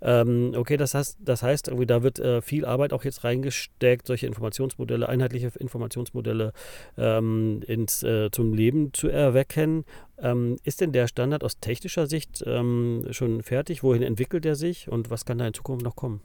Ähm, 0.00 0.52
okay, 0.56 0.76
das 0.76 0.94
heißt, 0.94 1.18
das 1.20 1.42
heißt, 1.42 1.66
irgendwie 1.66 1.86
da 1.86 2.04
wird 2.04 2.20
äh, 2.20 2.40
viel 2.40 2.64
Arbeit 2.64 2.92
auch 2.92 3.02
jetzt 3.02 3.24
reingesteckt, 3.24 4.06
solche 4.06 4.28
Informationsmodelle, 4.28 5.08
einheitliche 5.08 5.50
Informationsmodelle 5.58 6.52
ähm, 6.96 7.60
ins, 7.66 8.04
äh, 8.04 8.30
zum 8.30 8.54
Leben 8.54 8.92
zu 8.94 9.08
erwecken. 9.08 9.84
Ähm, 10.20 10.58
ist 10.62 10.80
denn 10.80 10.92
der 10.92 11.08
Standard 11.08 11.42
aus 11.42 11.58
technischer 11.58 12.06
Sicht 12.06 12.44
ähm, 12.46 13.04
schon 13.10 13.42
fertig? 13.42 13.82
Wohin 13.82 14.02
entwickelt 14.02 14.46
er 14.46 14.54
sich 14.54 14.88
und 14.88 15.10
was 15.10 15.24
kann 15.24 15.38
da 15.38 15.46
in 15.48 15.54
Zukunft 15.54 15.84
noch 15.84 15.96
kommen? 15.96 16.20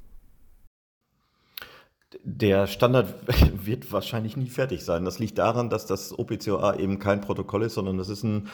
Der 2.24 2.67
Standard 2.67 3.13
wird 3.65 3.91
wahrscheinlich 3.91 4.38
nie 4.38 4.50
fertig 4.50 4.84
sein. 4.84 5.05
Das 5.05 5.20
liegt 5.20 5.38
daran, 5.38 5.70
dass 5.70 5.86
das 5.86 6.17
OPCOA 6.17 6.75
eben 6.75 7.00
kein 7.00 7.22
Protokoll 7.22 7.63
ist, 7.63 7.75
sondern 7.75 7.98
das 7.98 8.10
ist 8.10 8.24
ein 8.24 8.50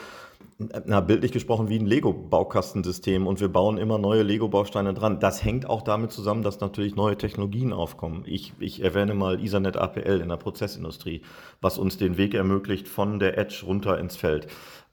na, 0.86 1.00
bildlich 1.00 1.32
gesprochen 1.32 1.70
wie 1.70 1.80
ein 1.80 1.86
Lego-Baukastensystem 1.86 3.28
und 3.28 3.40
wir 3.40 3.48
bauen 3.48 3.78
immer 3.78 3.98
neue 3.98 4.24
Lego-Bausteine 4.24 4.94
dran. 4.94 5.20
Das 5.20 5.44
hängt 5.44 5.70
auch 5.70 5.82
damit 5.82 6.12
zusammen, 6.12 6.44
dass 6.44 6.60
natürlich 6.60 6.96
neue 6.96 7.18
Technologien 7.18 7.72
aufkommen. 7.72 8.24
Ich, 8.26 8.54
ich 8.60 8.84
erwähne 8.84 9.14
mal 9.14 9.42
Ethernet 9.42 9.78
APL 9.78 10.20
in 10.20 10.28
der 10.28 10.38
Prozessindustrie, 10.38 11.22
was 11.62 11.78
uns 11.78 11.98
den 11.98 12.18
Weg 12.18 12.34
ermöglicht 12.34 12.90
von 12.90 13.20
der 13.20 13.38
Edge 13.38 13.64
runter 13.66 13.98
ins 14.00 14.18
Feld. 14.18 14.48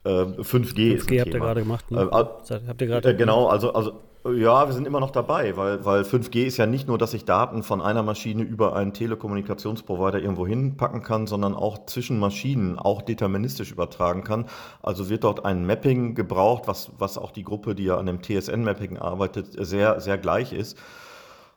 Äh, 0.05 0.09
5G, 0.09 0.43
5G 0.43 0.93
ist 0.93 1.11
ein 1.11 1.19
habt 1.19 1.31
Thema. 1.31 1.35
ihr 1.35 1.39
gerade 1.39 1.61
gemacht. 1.61 1.91
Ne? 1.91 2.01
Äh, 2.01 2.11
habt 2.11 2.81
ihr 2.81 2.87
gerade? 2.87 3.09
Äh, 3.09 3.15
genau, 3.15 3.47
also, 3.47 3.73
also 3.73 3.99
ja, 4.33 4.67
wir 4.67 4.73
sind 4.73 4.87
immer 4.87 4.99
noch 4.99 5.11
dabei, 5.11 5.55
weil, 5.57 5.85
weil 5.85 6.01
5G 6.01 6.45
ist 6.45 6.57
ja 6.57 6.65
nicht 6.65 6.87
nur, 6.87 6.97
dass 6.97 7.13
ich 7.13 7.25
Daten 7.25 7.63
von 7.63 7.81
einer 7.81 8.03
Maschine 8.03 8.43
über 8.43 8.75
einen 8.75 8.93
Telekommunikationsprovider 8.93 10.19
irgendwo 10.19 10.47
hinpacken 10.47 11.03
kann, 11.03 11.27
sondern 11.27 11.53
auch 11.53 11.85
zwischen 11.85 12.19
Maschinen 12.19 12.79
auch 12.79 13.01
deterministisch 13.01 13.71
übertragen 13.71 14.23
kann. 14.23 14.45
Also 14.81 15.09
wird 15.09 15.23
dort 15.23 15.45
ein 15.45 15.65
Mapping 15.65 16.15
gebraucht, 16.15 16.63
was, 16.67 16.91
was 16.97 17.17
auch 17.17 17.31
die 17.31 17.43
Gruppe, 17.43 17.75
die 17.75 17.85
ja 17.85 17.97
an 17.97 18.05
dem 18.05 18.21
TSN-Mapping 18.21 18.97
arbeitet, 18.97 19.47
sehr, 19.57 19.99
sehr 19.99 20.17
gleich 20.17 20.53
ist. 20.53 20.77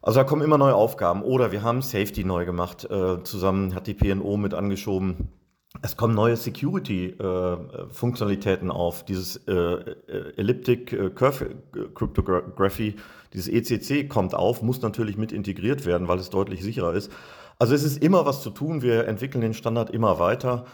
Also 0.03 0.21
da 0.21 0.25
kommen 0.25 0.43
immer 0.43 0.59
neue 0.59 0.75
Aufgaben. 0.75 1.23
Oder 1.23 1.53
wir 1.53 1.63
haben 1.63 1.83
Safety 1.83 2.25
neu 2.25 2.45
gemacht, 2.45 2.85
äh, 2.91 3.23
zusammen 3.23 3.75
hat 3.75 3.87
die 3.87 3.95
PNO 3.95 4.37
mit 4.37 4.55
angeschoben 4.55 5.29
es 5.83 5.97
kommen 5.97 6.15
neue 6.15 6.37
Security-Funktionalitäten 6.37 8.71
auf. 8.71 9.03
Dieses 9.05 9.39
äh, 9.47 9.53
äh 9.53 10.37
Elliptic 10.37 10.93
äh, 10.93 11.09
Curve 11.11 11.57
Cryptography, 11.95 12.97
dieses 13.33 13.49
ECC 13.49 14.09
kommt 14.09 14.35
auf, 14.35 14.63
muss 14.63 14.83
natürlich 14.83 15.17
mit 15.17 15.31
integriert 15.31 15.87
werden, 15.87 16.09
weil 16.09 16.19
es 16.19 16.31
deutlich 16.31 16.65
sicherer 16.65 16.95
ist. 16.95 17.13
Also 17.59 17.73
es 17.75 17.85
ist 17.85 18.03
immer 18.03 18.27
was 18.27 18.43
zu 18.43 18.51
tun. 18.51 18.83
Wir 18.83 19.07
entwickeln 19.07 19.43
den 19.43 19.55
Standard 19.55 19.91
immer 19.91 20.19
weiter. 20.19 20.65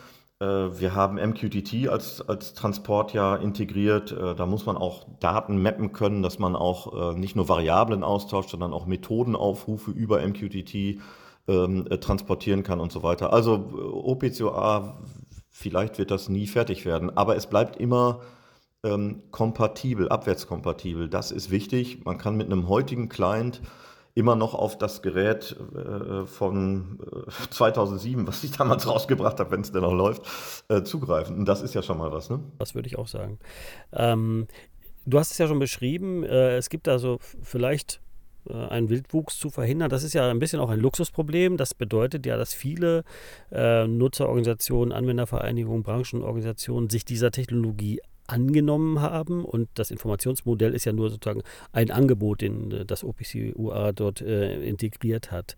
Äh, 0.41 0.47
wir 0.47 0.95
haben 0.95 1.17
MQTT 1.17 1.91
als, 1.91 2.27
als 2.27 2.55
Transport 2.55 3.13
ja 3.13 3.37
integriert. 3.37 4.13
Da 4.13 4.47
muss 4.47 4.65
man 4.65 4.79
auch 4.79 5.05
Daten 5.21 5.61
mappen 5.61 5.93
können, 5.93 6.23
dass 6.23 6.39
man 6.39 6.57
auch 6.57 7.15
nicht 7.15 7.37
nur 7.37 7.51
Variablen 7.51 8.03
austauscht, 8.03 8.49
sondern 8.49 8.73
auch 8.73 8.87
Methodenaufrufe 8.87 9.91
über 9.91 10.27
MQTT 10.27 11.03
ähm, 11.49 11.87
äh, 11.91 11.99
transportieren 11.99 12.63
kann 12.63 12.81
und 12.81 12.93
so 12.93 13.03
weiter. 13.03 13.33
Also 13.33 13.55
äh, 13.55 13.81
OPCOA, 13.81 14.99
vielleicht 15.51 15.99
wird 15.99 16.11
das 16.11 16.29
nie 16.29 16.47
fertig 16.47 16.85
werden, 16.85 17.17
aber 17.17 17.37
es 17.37 17.47
bleibt 17.47 17.77
immer 17.77 18.21
ähm, 18.85 19.23
kompatibel, 19.31 20.09
abwärtskompatibel. 20.09 21.09
Das 21.09 21.31
ist 21.31 21.51
wichtig. 21.51 22.05
Man 22.05 22.19
kann 22.19 22.37
mit 22.37 22.47
einem 22.47 22.69
heutigen 22.69 23.09
Client 23.09 23.61
immer 24.15 24.35
noch 24.35 24.55
auf 24.55 24.79
das 24.79 25.03
Gerät 25.03 25.57
äh, 25.75 26.25
von 26.27 26.99
äh, 27.29 27.51
2007, 27.51 28.27
was 28.27 28.43
ich 28.45 28.53
damals 28.53 28.87
rausgebracht 28.89 29.39
habe, 29.39 29.51
wenn 29.51 29.61
es 29.61 29.73
denn 29.73 29.83
noch 29.83 29.93
läuft, 29.93 30.23
äh, 30.69 30.83
zugreifen. 30.83 31.37
Und 31.37 31.45
das 31.47 31.63
ist 31.63 31.75
ja 31.75 31.83
schon 31.83 31.99
mal 31.99 32.11
was. 32.13 32.31
Ne? 32.31 32.41
Das 32.59 32.75
würde 32.75 32.89
ich 32.89 32.99
auch 32.99 33.09
sagen. 33.09 33.39
Ähm, 33.93 34.47
du 35.05 35.19
hast 35.19 35.33
es 35.33 35.39
ja 35.39 35.47
schon 35.47 35.59
beschrieben. 35.59 36.25
Äh, 36.25 36.57
es 36.57 36.71
gibt 36.71 36.89
also 36.89 37.19
vielleicht 37.43 38.01
einen 38.51 38.89
Wildwuchs 38.89 39.39
zu 39.39 39.51
verhindern. 39.51 39.91
Das 39.91 40.03
ist 40.03 40.13
ja 40.13 40.31
ein 40.31 40.39
bisschen 40.39 40.61
auch 40.61 40.71
ein 40.71 40.81
Luxusproblem. 40.81 41.57
Das 41.57 41.75
bedeutet 41.75 42.27
ja, 42.27 42.37
dass 42.37 42.55
viele 42.55 43.05
äh, 43.51 43.87
Nutzerorganisationen, 43.87 44.93
Anwendervereinigungen, 44.93 45.83
Branchenorganisationen 45.83 46.91
sich 46.91 47.05
dieser 47.05 47.31
Technologie 47.31 48.01
angenommen 48.27 49.01
haben 49.01 49.45
und 49.45 49.69
das 49.75 49.91
Informationsmodell 49.91 50.75
ist 50.75 50.85
ja 50.85 50.93
nur 50.93 51.11
sozusagen 51.11 51.43
ein 51.73 51.91
Angebot, 51.91 52.41
den 52.41 52.73
äh, 52.73 52.85
das 52.85 53.05
OPC-UA 53.05 53.93
dort 53.93 54.21
äh, 54.21 54.63
integriert 54.63 55.31
hat. 55.31 55.57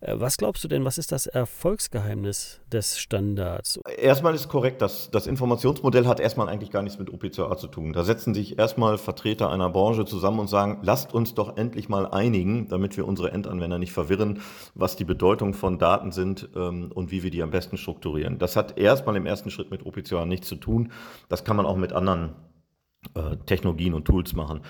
Äh, 0.00 0.14
was 0.16 0.36
glaubst 0.36 0.62
du 0.64 0.68
denn, 0.68 0.84
was 0.84 0.98
ist 0.98 1.12
das 1.12 1.26
Erfolgsgeheimnis 1.26 2.60
des 2.70 2.98
Standards? 2.98 3.80
Erstmal 3.98 4.34
ist 4.34 4.48
korrekt, 4.48 4.80
dass 4.82 5.10
das 5.10 5.26
Informationsmodell 5.26 6.06
hat 6.06 6.20
erstmal 6.20 6.48
eigentlich 6.48 6.70
gar 6.70 6.82
nichts 6.82 6.98
mit 6.98 7.12
OPC-UA 7.12 7.56
zu 7.56 7.66
tun. 7.66 7.92
Da 7.92 8.04
setzen 8.04 8.34
sich 8.34 8.58
erstmal 8.58 8.98
Vertreter 8.98 9.50
einer 9.50 9.70
Branche 9.70 10.04
zusammen 10.04 10.38
und 10.38 10.48
sagen, 10.48 10.78
lasst 10.82 11.12
uns 11.12 11.34
doch 11.34 11.56
endlich 11.56 11.88
mal 11.88 12.06
einigen, 12.06 12.68
damit 12.68 12.96
wir 12.96 13.06
unsere 13.08 13.32
Endanwender 13.32 13.78
nicht 13.78 13.92
verwirren, 13.92 14.40
was 14.74 14.96
die 14.96 15.04
Bedeutung 15.04 15.54
von 15.54 15.78
Daten 15.78 16.12
sind 16.12 16.48
ähm, 16.54 16.92
und 16.94 17.10
wie 17.10 17.22
wir 17.22 17.30
die 17.30 17.42
am 17.42 17.50
besten 17.50 17.76
strukturieren. 17.76 18.38
Das 18.38 18.56
hat 18.56 18.78
erstmal 18.78 19.16
im 19.16 19.26
ersten 19.26 19.50
Schritt 19.50 19.70
mit 19.70 19.84
OPC-UA 19.84 20.26
nichts 20.26 20.48
zu 20.48 20.56
tun. 20.56 20.92
Das 21.28 21.44
kann 21.44 21.56
man 21.56 21.66
auch 21.66 21.76
mit 21.76 21.92
anderen 21.92 22.12
anderen 22.12 22.34
äh, 23.14 23.36
Technologien 23.46 23.94
und 23.94 24.04
Tools 24.04 24.34
machen. 24.34 24.60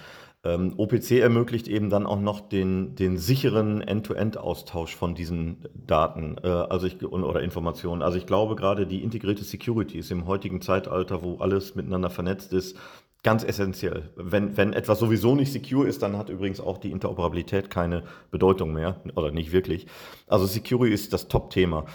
Ähm, 0.45 0.75
OPC 0.77 1.21
ermöglicht 1.21 1.69
eben 1.69 1.89
dann 1.89 2.05
auch 2.05 2.19
noch 2.19 2.41
den, 2.41 2.97
den 2.97 3.17
sicheren 3.17 3.81
End-to-End-Austausch 3.81 4.97
von 4.97 5.15
diesen 5.15 5.59
Daten 5.87 6.37
äh, 6.43 6.49
also 6.49 6.87
ich, 6.89 7.01
oder 7.05 7.43
Informationen. 7.43 8.03
Also 8.03 8.19
ich 8.19 8.27
glaube 8.27 8.57
gerade 8.57 8.87
die 8.87 9.05
integrierte 9.05 9.45
Security 9.45 9.99
ist 9.99 10.11
im 10.11 10.27
heutigen 10.27 10.61
Zeitalter, 10.61 11.23
wo 11.23 11.37
alles 11.37 11.77
miteinander 11.77 12.11
vernetzt 12.11 12.53
ist, 12.53 12.77
ganz 13.23 13.45
essentiell. 13.45 14.11
Wenn, 14.17 14.57
wenn 14.57 14.73
etwas 14.73 14.99
sowieso 14.99 15.37
nicht 15.37 15.53
secure 15.53 15.87
ist, 15.87 16.03
dann 16.03 16.17
hat 16.17 16.29
übrigens 16.29 16.61
auch 16.61 16.79
die 16.79 16.91
Interoperabilität 16.91 17.71
keine 17.71 18.03
Bedeutung 18.33 18.73
mehr 18.73 19.01
oder 19.15 19.31
nicht 19.31 19.53
wirklich. 19.53 19.87
Also 20.27 20.47
Security 20.47 20.93
ist 20.93 21.13
das 21.13 21.29
Top-Thema. 21.29 21.87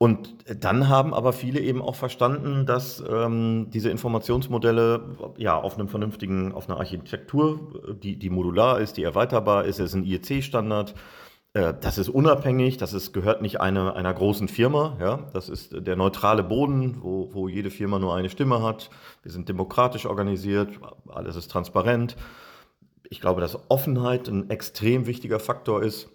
Und 0.00 0.36
dann 0.62 0.88
haben 0.88 1.12
aber 1.12 1.32
viele 1.32 1.58
eben 1.58 1.82
auch 1.82 1.96
verstanden, 1.96 2.66
dass 2.66 3.02
ähm, 3.08 3.66
diese 3.70 3.90
Informationsmodelle 3.90 5.16
ja 5.36 5.56
auf 5.56 5.74
einem 5.74 5.88
vernünftigen, 5.88 6.52
auf 6.52 6.68
einer 6.68 6.78
Architektur, 6.78 7.96
die, 8.00 8.16
die 8.16 8.30
modular 8.30 8.78
ist, 8.78 8.96
die 8.96 9.02
erweiterbar 9.02 9.64
ist, 9.64 9.80
ist 9.80 9.94
ein 9.94 10.04
IEC-Standard. 10.04 10.94
Äh, 11.52 11.74
das 11.80 11.98
ist 11.98 12.08
unabhängig, 12.08 12.76
das 12.76 12.92
ist, 12.92 13.12
gehört 13.12 13.42
nicht 13.42 13.60
eine, 13.60 13.96
einer 13.96 14.14
großen 14.14 14.46
Firma. 14.46 14.96
Ja? 15.00 15.28
Das 15.32 15.48
ist 15.48 15.74
der 15.76 15.96
neutrale 15.96 16.44
Boden, 16.44 16.98
wo, 17.00 17.34
wo 17.34 17.48
jede 17.48 17.70
Firma 17.70 17.98
nur 17.98 18.14
eine 18.14 18.30
Stimme 18.30 18.62
hat. 18.62 18.90
Wir 19.22 19.32
sind 19.32 19.48
demokratisch 19.48 20.06
organisiert, 20.06 20.78
alles 21.08 21.34
ist 21.34 21.50
transparent. 21.50 22.16
Ich 23.10 23.20
glaube, 23.20 23.40
dass 23.40 23.58
Offenheit 23.68 24.28
ein 24.28 24.48
extrem 24.48 25.06
wichtiger 25.06 25.40
Faktor 25.40 25.82
ist. 25.82 26.08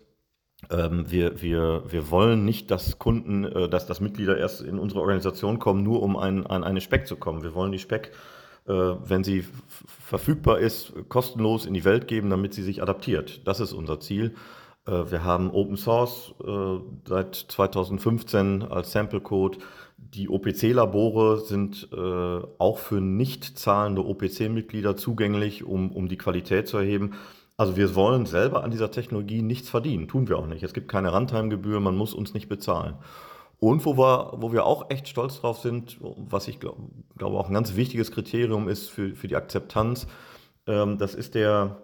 Ähm, 0.69 1.05
wir, 1.09 1.41
wir, 1.41 1.83
wir 1.87 2.09
wollen 2.09 2.45
nicht, 2.45 2.71
dass 2.71 2.99
Kunden, 2.99 3.45
äh, 3.45 3.69
dass, 3.69 3.85
dass 3.85 3.99
Mitglieder 3.99 4.37
erst 4.37 4.61
in 4.61 4.79
unsere 4.79 5.01
Organisation 5.01 5.59
kommen, 5.59 5.83
nur 5.83 6.01
um 6.01 6.17
ein, 6.17 6.45
an 6.45 6.63
eine 6.63 6.81
Speck 6.81 7.07
zu 7.07 7.15
kommen. 7.15 7.43
Wir 7.43 7.53
wollen 7.53 7.71
die 7.71 7.79
Speck, 7.79 8.11
äh, 8.67 8.71
wenn 8.71 9.23
sie 9.23 9.45
verfügbar 9.87 10.59
ist, 10.59 10.93
kostenlos 11.09 11.65
in 11.65 11.73
die 11.73 11.85
Welt 11.85 12.07
geben, 12.07 12.29
damit 12.29 12.53
sie 12.53 12.63
sich 12.63 12.81
adaptiert. 12.81 13.47
Das 13.47 13.59
ist 13.59 13.73
unser 13.73 13.99
Ziel. 13.99 14.35
Äh, 14.85 15.11
wir 15.11 15.23
haben 15.23 15.51
Open 15.51 15.77
Source 15.77 16.33
äh, 16.43 16.79
seit 17.07 17.35
2015 17.35 18.63
als 18.63 18.91
Sample 18.91 19.21
Code. 19.21 19.59
Die 19.97 20.29
OPC-Labore 20.29 21.39
sind 21.39 21.89
äh, 21.93 21.97
auch 22.57 22.77
für 22.77 23.01
nicht 23.01 23.57
zahlende 23.57 24.05
OPC-Mitglieder 24.05 24.95
zugänglich, 24.95 25.63
um, 25.63 25.91
um 25.91 26.07
die 26.07 26.17
Qualität 26.17 26.67
zu 26.67 26.77
erheben. 26.77 27.13
Also 27.55 27.77
wir 27.77 27.93
wollen 27.95 28.25
selber 28.25 28.63
an 28.63 28.71
dieser 28.71 28.91
Technologie 28.91 29.41
nichts 29.41 29.69
verdienen, 29.69 30.07
tun 30.07 30.27
wir 30.27 30.39
auch 30.39 30.47
nicht. 30.47 30.63
Es 30.63 30.73
gibt 30.73 30.87
keine 30.87 31.11
Runtime-Gebühr, 31.13 31.79
man 31.79 31.95
muss 31.95 32.13
uns 32.13 32.33
nicht 32.33 32.49
bezahlen. 32.49 32.95
Und 33.59 33.85
wo 33.85 33.97
wir, 33.97 34.33
wo 34.37 34.51
wir 34.51 34.65
auch 34.65 34.89
echt 34.89 35.07
stolz 35.07 35.39
drauf 35.39 35.59
sind, 35.59 35.97
was 36.01 36.47
ich 36.47 36.59
glaube 36.59 36.81
glaub 37.17 37.33
auch 37.33 37.47
ein 37.47 37.53
ganz 37.53 37.75
wichtiges 37.75 38.11
Kriterium 38.11 38.67
ist 38.67 38.89
für, 38.89 39.15
für 39.15 39.27
die 39.27 39.35
Akzeptanz, 39.35 40.07
ähm, 40.67 40.97
das 40.97 41.15
ist 41.15 41.35
der, 41.35 41.77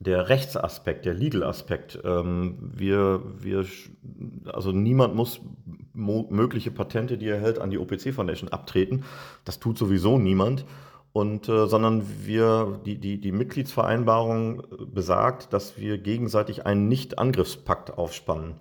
der 0.00 0.28
Rechtsaspekt, 0.28 1.04
der 1.04 1.14
Legal-Aspekt. 1.14 2.00
Ähm, 2.04 2.56
wir, 2.74 3.22
wir, 3.38 3.64
also 4.52 4.72
niemand 4.72 5.14
muss 5.14 5.40
mögliche 5.92 6.70
Patente, 6.70 7.18
die 7.18 7.28
er 7.28 7.40
hält, 7.40 7.58
an 7.58 7.70
die 7.70 7.78
OPC 7.78 8.12
Foundation 8.14 8.48
abtreten. 8.48 9.04
Das 9.44 9.60
tut 9.60 9.78
sowieso 9.78 10.18
niemand 10.18 10.64
und, 11.12 11.48
äh, 11.48 11.66
sondern 11.66 12.04
wir, 12.24 12.80
die, 12.84 12.98
die, 12.98 13.20
die 13.20 13.32
Mitgliedsvereinbarung 13.32 14.60
äh, 14.60 14.64
besagt, 14.86 15.52
dass 15.52 15.78
wir 15.78 15.98
gegenseitig 15.98 16.66
einen 16.66 16.88
Nicht-Angriffspakt 16.88 17.96
aufspannen. 17.98 18.54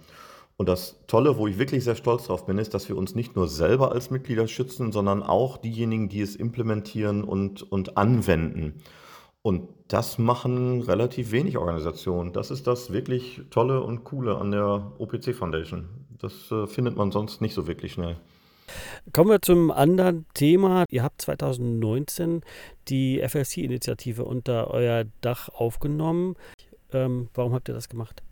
Und 0.58 0.68
das 0.68 0.96
Tolle, 1.06 1.38
wo 1.38 1.46
ich 1.46 1.60
wirklich 1.60 1.84
sehr 1.84 1.96
stolz 1.96 2.26
drauf 2.26 2.48
bin, 2.48 2.58
ist, 2.58 2.74
dass 2.74 2.90
wir 2.90 2.98
uns 2.98 3.14
nicht 3.14 3.36
nur 3.36 3.48
selber 3.48 3.92
als 3.92 4.10
Mitglieder 4.10 4.48
schützen, 4.48 4.92
sondern 4.92 5.22
auch 5.22 5.58
diejenigen, 5.58 6.10
die 6.10 6.22
es 6.22 6.36
implementieren 6.36 7.24
und, 7.24 7.72
und 7.72 7.96
anwenden. 7.96 8.82
Und 9.44 9.70
das 9.88 10.18
machen 10.18 10.82
relativ 10.82 11.32
wenig 11.32 11.58
Organisationen. 11.58 12.34
Das 12.34 12.50
ist 12.50 12.66
das 12.66 12.92
wirklich 12.92 13.42
Tolle 13.52 13.82
und 13.82 14.04
Coole 14.04 14.38
an 14.38 14.52
der 14.52 14.94
OPC 14.98 15.36
Foundation. 15.36 15.90
Das 16.18 16.52
äh, 16.52 16.66
findet 16.66 16.98
man 16.98 17.12
sonst 17.12 17.40
nicht 17.40 17.54
so 17.54 17.68
wirklich 17.68 17.94
schnell. 17.94 18.18
Kommen 19.14 19.30
wir 19.30 19.42
zum 19.42 19.72
anderen 19.72 20.26
Thema. 20.34 20.86
Ihr 20.90 21.04
habt 21.04 21.22
2019 21.22 22.42
die 22.88 23.22
FLC-Initiative 23.26 24.26
unter 24.26 24.72
euer 24.72 25.06
Dach 25.22 25.50
aufgenommen. 25.50 26.36
Ähm, 26.92 27.30
warum 27.34 27.54
habt 27.54 27.70
ihr 27.70 27.74
das 27.74 27.90
gemacht? 27.90 28.24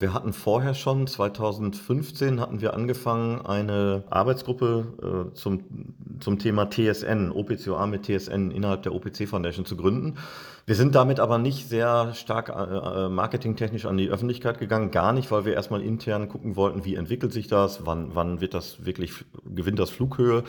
Wir 0.00 0.14
hatten 0.14 0.32
vorher 0.32 0.74
schon, 0.74 1.08
2015 1.08 2.40
hatten 2.40 2.60
wir 2.60 2.72
angefangen, 2.72 3.44
eine 3.44 4.04
Arbeitsgruppe 4.10 5.32
äh, 5.32 5.34
zum, 5.34 5.64
zum 6.20 6.38
Thema 6.38 6.70
TSN, 6.70 7.32
OPCOA 7.32 7.84
mit 7.88 8.04
TSN 8.04 8.52
innerhalb 8.52 8.84
der 8.84 8.94
OPC 8.94 9.26
Foundation 9.26 9.66
zu 9.66 9.76
gründen. 9.76 10.14
Wir 10.66 10.76
sind 10.76 10.94
damit 10.94 11.18
aber 11.18 11.38
nicht 11.38 11.68
sehr 11.68 12.14
stark 12.14 12.48
äh, 12.48 13.06
äh, 13.06 13.08
marketingtechnisch 13.08 13.86
an 13.86 13.96
die 13.96 14.08
Öffentlichkeit 14.08 14.60
gegangen, 14.60 14.92
gar 14.92 15.12
nicht, 15.12 15.32
weil 15.32 15.44
wir 15.44 15.54
erstmal 15.54 15.82
intern 15.82 16.28
gucken 16.28 16.54
wollten, 16.54 16.84
wie 16.84 16.94
entwickelt 16.94 17.32
sich 17.32 17.48
das, 17.48 17.84
wann, 17.84 18.14
wann 18.14 18.40
wird 18.40 18.54
das 18.54 18.86
wirklich, 18.86 19.24
gewinnt 19.52 19.80
das 19.80 19.90
Flughöhe. 19.90 20.44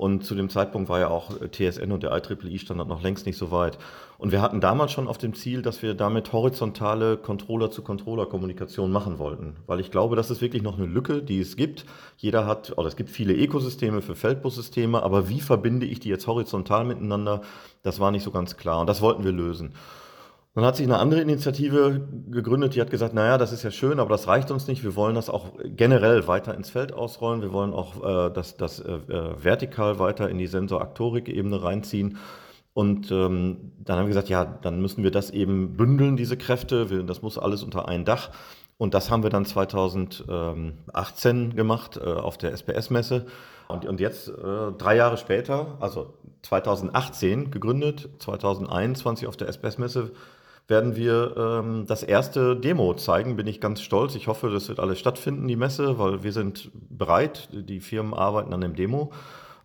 Und 0.00 0.24
zu 0.24 0.34
dem 0.34 0.48
Zeitpunkt 0.48 0.88
war 0.88 0.98
ja 0.98 1.08
auch 1.08 1.30
TSN 1.50 1.92
und 1.92 2.02
der 2.02 2.12
IEEE-Standard 2.12 2.88
noch 2.88 3.02
längst 3.02 3.26
nicht 3.26 3.36
so 3.36 3.50
weit. 3.50 3.76
Und 4.16 4.32
wir 4.32 4.40
hatten 4.40 4.62
damals 4.62 4.92
schon 4.92 5.06
auf 5.06 5.18
dem 5.18 5.34
Ziel, 5.34 5.60
dass 5.60 5.82
wir 5.82 5.92
damit 5.92 6.32
horizontale 6.32 7.18
Controller-zu-Controller-Kommunikation 7.18 8.90
machen 8.90 9.18
wollten. 9.18 9.56
Weil 9.66 9.78
ich 9.78 9.90
glaube, 9.90 10.16
das 10.16 10.30
ist 10.30 10.40
wirklich 10.40 10.62
noch 10.62 10.78
eine 10.78 10.86
Lücke, 10.86 11.22
die 11.22 11.38
es 11.38 11.54
gibt. 11.54 11.84
Jeder 12.16 12.46
hat, 12.46 12.78
oder 12.78 12.88
es 12.88 12.96
gibt 12.96 13.10
viele 13.10 13.34
Ökosysteme 13.34 14.00
für 14.00 14.14
Feldbussysteme, 14.14 15.02
aber 15.02 15.28
wie 15.28 15.42
verbinde 15.42 15.84
ich 15.84 16.00
die 16.00 16.08
jetzt 16.08 16.26
horizontal 16.26 16.86
miteinander? 16.86 17.42
Das 17.82 18.00
war 18.00 18.10
nicht 18.10 18.22
so 18.22 18.30
ganz 18.30 18.56
klar. 18.56 18.80
Und 18.80 18.86
das 18.86 19.02
wollten 19.02 19.22
wir 19.22 19.32
lösen. 19.32 19.74
Dann 20.54 20.64
hat 20.64 20.76
sich 20.76 20.86
eine 20.86 20.98
andere 20.98 21.20
Initiative 21.20 22.08
gegründet, 22.28 22.74
die 22.74 22.80
hat 22.80 22.90
gesagt, 22.90 23.14
naja, 23.14 23.38
das 23.38 23.52
ist 23.52 23.62
ja 23.62 23.70
schön, 23.70 24.00
aber 24.00 24.10
das 24.10 24.26
reicht 24.26 24.50
uns 24.50 24.66
nicht. 24.66 24.82
Wir 24.82 24.96
wollen 24.96 25.14
das 25.14 25.30
auch 25.30 25.52
generell 25.64 26.26
weiter 26.26 26.54
ins 26.54 26.70
Feld 26.70 26.92
ausrollen. 26.92 27.40
Wir 27.40 27.52
wollen 27.52 27.72
auch 27.72 28.02
äh, 28.02 28.32
das, 28.32 28.56
das 28.56 28.80
äh, 28.80 28.94
äh 28.94 29.42
vertikal 29.42 30.00
weiter 30.00 30.28
in 30.28 30.38
die 30.38 30.48
Sensor-Aktorik-Ebene 30.48 31.62
reinziehen. 31.62 32.18
Und 32.72 33.12
ähm, 33.12 33.72
dann 33.78 33.98
haben 33.98 34.06
wir 34.06 34.10
gesagt, 34.10 34.28
ja, 34.28 34.44
dann 34.44 34.80
müssen 34.80 35.04
wir 35.04 35.12
das 35.12 35.30
eben 35.30 35.76
bündeln, 35.76 36.16
diese 36.16 36.36
Kräfte. 36.36 37.04
Das 37.04 37.22
muss 37.22 37.38
alles 37.38 37.62
unter 37.62 37.86
ein 37.86 38.04
Dach. 38.04 38.30
Und 38.76 38.94
das 38.94 39.08
haben 39.10 39.22
wir 39.22 39.30
dann 39.30 39.44
2018 39.44 41.54
gemacht 41.54 41.96
äh, 41.96 42.00
auf 42.00 42.38
der 42.38 42.52
SPS-Messe. 42.52 43.26
Und, 43.68 43.84
und 43.84 44.00
jetzt, 44.00 44.28
äh, 44.28 44.72
drei 44.78 44.96
Jahre 44.96 45.16
später, 45.16 45.76
also 45.78 46.14
2018 46.42 47.50
gegründet, 47.50 48.08
2021 48.18 49.28
auf 49.28 49.36
der 49.36 49.48
SPS-Messe, 49.48 50.12
werden 50.70 50.96
wir 50.96 51.34
ähm, 51.36 51.84
das 51.86 52.02
erste 52.02 52.56
Demo 52.56 52.94
zeigen. 52.94 53.36
Bin 53.36 53.46
ich 53.46 53.60
ganz 53.60 53.82
stolz. 53.82 54.14
Ich 54.14 54.28
hoffe, 54.28 54.48
das 54.50 54.68
wird 54.68 54.80
alles 54.80 54.98
stattfinden, 54.98 55.46
die 55.48 55.56
Messe, 55.56 55.98
weil 55.98 56.22
wir 56.22 56.32
sind 56.32 56.70
bereit. 56.88 57.48
Die 57.52 57.80
Firmen 57.80 58.14
arbeiten 58.14 58.54
an 58.54 58.62
dem 58.62 58.74
Demo. 58.74 59.12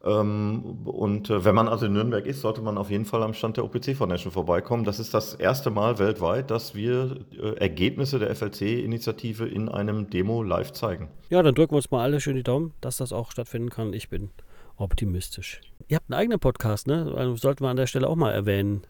Ähm, 0.04 0.80
und 0.86 1.30
äh, 1.30 1.44
wenn 1.46 1.56
man 1.56 1.68
also 1.68 1.88
in 1.88 1.94
Nürnberg 1.94 2.26
ist, 2.26 2.42
sollte 2.42 2.62
man 2.62 2.78
auf 2.78 2.92
jeden 2.92 3.06
Fall 3.06 3.24
am 3.24 3.34
Stand 3.34 3.58
der 3.58 3.66
OPC 3.66 3.96
Foundation 3.96 4.32
vorbeikommen. 4.32 4.84
Das 4.84 5.00
ist 5.00 5.14
das 5.14 5.34
erste 5.34 5.72
Mal 5.72 5.98
weltweit, 5.98 6.52
dass 6.52 6.76
wir 6.76 7.18
äh, 7.32 7.56
Ergebnisse 7.58 8.20
der 8.20 8.36
FLC-Initiative 8.36 9.48
in 9.48 9.68
einem 9.70 10.10
Demo 10.10 10.44
live 10.44 10.74
zeigen. 10.74 11.10
Ja, 11.30 11.42
dann 11.42 11.56
drücken 11.56 11.72
wir 11.72 11.78
uns 11.78 11.90
mal 11.90 12.04
alle 12.04 12.22
schön 12.22 12.36
die 12.36 12.44
Daumen, 12.44 12.74
dass 12.82 12.98
das 12.98 13.14
auch 13.14 13.32
stattfinden 13.32 13.70
kann. 13.70 13.94
Ich 13.94 14.10
bin 14.10 14.30
optimistisch. 14.78 15.62
Ihr 15.88 15.96
habt 15.96 16.12
einen 16.12 16.20
eigenen 16.20 16.40
Podcast, 16.40 16.88
ne? 16.88 17.14
Also 17.16 17.36
sollten 17.36 17.64
wir 17.64 17.70
an 17.70 17.78
der 17.78 17.88
Stelle 17.88 18.08
auch 18.08 18.16
mal 18.16 18.32
erwähnen. 18.32 18.86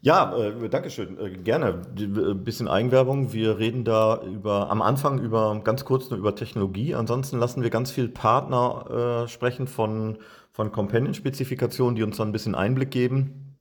Ja, 0.00 0.36
äh, 0.36 0.68
danke 0.68 0.90
schön. 0.90 1.18
Äh, 1.18 1.30
gerne. 1.30 1.82
Ein 1.96 2.16
äh, 2.16 2.34
bisschen 2.34 2.68
Eigenwerbung. 2.68 3.32
Wir 3.32 3.58
reden 3.58 3.84
da 3.84 4.22
über, 4.22 4.70
am 4.70 4.80
Anfang 4.80 5.18
über, 5.18 5.60
ganz 5.64 5.84
kurz 5.84 6.08
nur 6.10 6.18
über 6.18 6.36
Technologie. 6.36 6.94
Ansonsten 6.94 7.38
lassen 7.38 7.62
wir 7.62 7.70
ganz 7.70 7.90
viel 7.90 8.08
Partner 8.08 9.24
äh, 9.24 9.28
sprechen 9.28 9.66
von, 9.66 10.18
von 10.52 10.70
Companion-Spezifikationen, 10.70 11.96
die 11.96 12.04
uns 12.04 12.16
dann 12.16 12.28
ein 12.28 12.32
bisschen 12.32 12.54
Einblick 12.54 12.92
geben. 12.92 13.56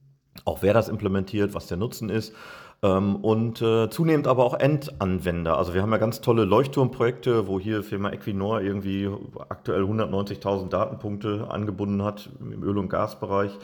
Auch 0.45 0.61
wer 0.61 0.75
das 0.75 0.89
implementiert, 0.89 1.55
was 1.55 1.65
der 1.65 1.77
Nutzen 1.77 2.09
ist. 2.09 2.35
Ähm, 2.83 3.15
und 3.15 3.59
äh, 3.63 3.89
zunehmend 3.89 4.27
aber 4.27 4.45
auch 4.45 4.53
Endanwender. 4.53 5.57
Also 5.57 5.73
wir 5.73 5.81
haben 5.81 5.91
ja 5.91 5.97
ganz 5.97 6.21
tolle 6.21 6.45
Leuchtturmprojekte, 6.45 7.47
wo 7.47 7.59
hier 7.59 7.81
Firma 7.81 8.11
Equinor 8.11 8.61
irgendwie 8.61 9.09
aktuell 9.49 9.81
190.000 9.81 10.69
Datenpunkte 10.69 11.47
angebunden 11.49 12.03
hat 12.03 12.29
im 12.39 12.61
Öl- 12.61 12.77
und 12.77 12.89
Gasbereich 12.89 13.57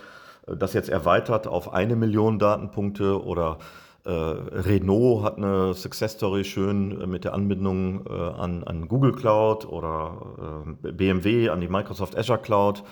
das 0.45 0.73
jetzt 0.73 0.89
erweitert 0.89 1.47
auf 1.47 1.73
eine 1.73 1.95
Million 1.95 2.39
Datenpunkte 2.39 3.23
oder 3.23 3.59
äh, 4.05 4.09
Renault 4.09 5.23
hat 5.23 5.38
eine 5.38 5.73
Success 5.73 6.13
Story 6.13 6.43
schön 6.43 7.00
äh, 7.01 7.07
mit 7.07 7.23
der 7.23 7.33
Anbindung 7.33 8.05
äh, 8.05 8.12
an, 8.12 8.63
an 8.65 8.88
Google 8.89 9.13
Cloud 9.13 9.65
oder 9.65 10.65
äh, 10.83 10.91
BMW 10.91 11.50
an 11.50 11.62
die 11.62 11.69
Microsoft 11.69 12.17
Azure 12.17 12.39
Cloud. 12.39 12.83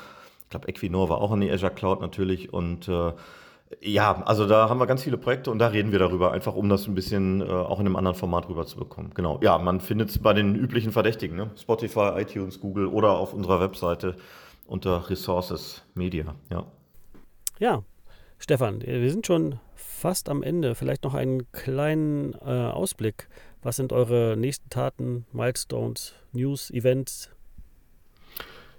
Ich 0.44 0.50
glaube, 0.50 0.70
Equinor 0.70 1.10
war 1.10 1.20
auch 1.20 1.32
an 1.32 1.42
die 1.42 1.52
Azure 1.52 1.74
Cloud 1.74 2.00
natürlich 2.00 2.54
und 2.54 2.88
äh, 2.88 3.12
ja, 3.80 4.22
also 4.26 4.48
da 4.48 4.70
haben 4.70 4.80
wir 4.80 4.88
ganz 4.88 5.04
viele 5.04 5.18
Projekte 5.18 5.50
und 5.52 5.60
da 5.60 5.68
reden 5.68 5.92
wir 5.92 6.00
darüber, 6.00 6.32
einfach 6.32 6.56
um 6.56 6.68
das 6.70 6.88
ein 6.88 6.96
bisschen 6.96 7.42
äh, 7.42 7.46
auch 7.46 7.80
in 7.80 7.86
einem 7.86 7.96
anderen 7.96 8.18
Format 8.18 8.50
rüberzubekommen. 8.50 9.14
Genau. 9.14 9.40
Ja, 9.42 9.58
man 9.58 9.80
findet 9.80 10.10
es 10.10 10.20
bei 10.20 10.34
den 10.34 10.56
üblichen 10.56 10.92
Verdächtigen, 10.92 11.38
ne? 11.38 11.52
Spotify, 11.58 12.12
iTunes, 12.18 12.60
Google 12.60 12.88
oder 12.88 13.12
auf 13.12 13.34
unserer 13.34 13.62
Webseite 13.62 14.16
unter 14.68 15.10
Resources 15.10 15.84
Media. 15.94 16.36
Ja. 16.50 16.66
Ja, 17.62 17.84
Stefan, 18.40 18.82
wir 18.82 19.12
sind 19.12 19.28
schon 19.28 19.60
fast 19.76 20.30
am 20.30 20.42
Ende. 20.42 20.74
Vielleicht 20.74 21.04
noch 21.04 21.14
einen 21.14 21.52
kleinen 21.52 22.34
äh, 22.44 22.50
Ausblick. 22.50 23.28
Was 23.62 23.76
sind 23.76 23.94
eure 23.94 24.36
nächsten 24.36 24.68
Taten, 24.72 25.28
Milestones, 25.32 26.16
News, 26.32 26.72
Events? 26.72 27.30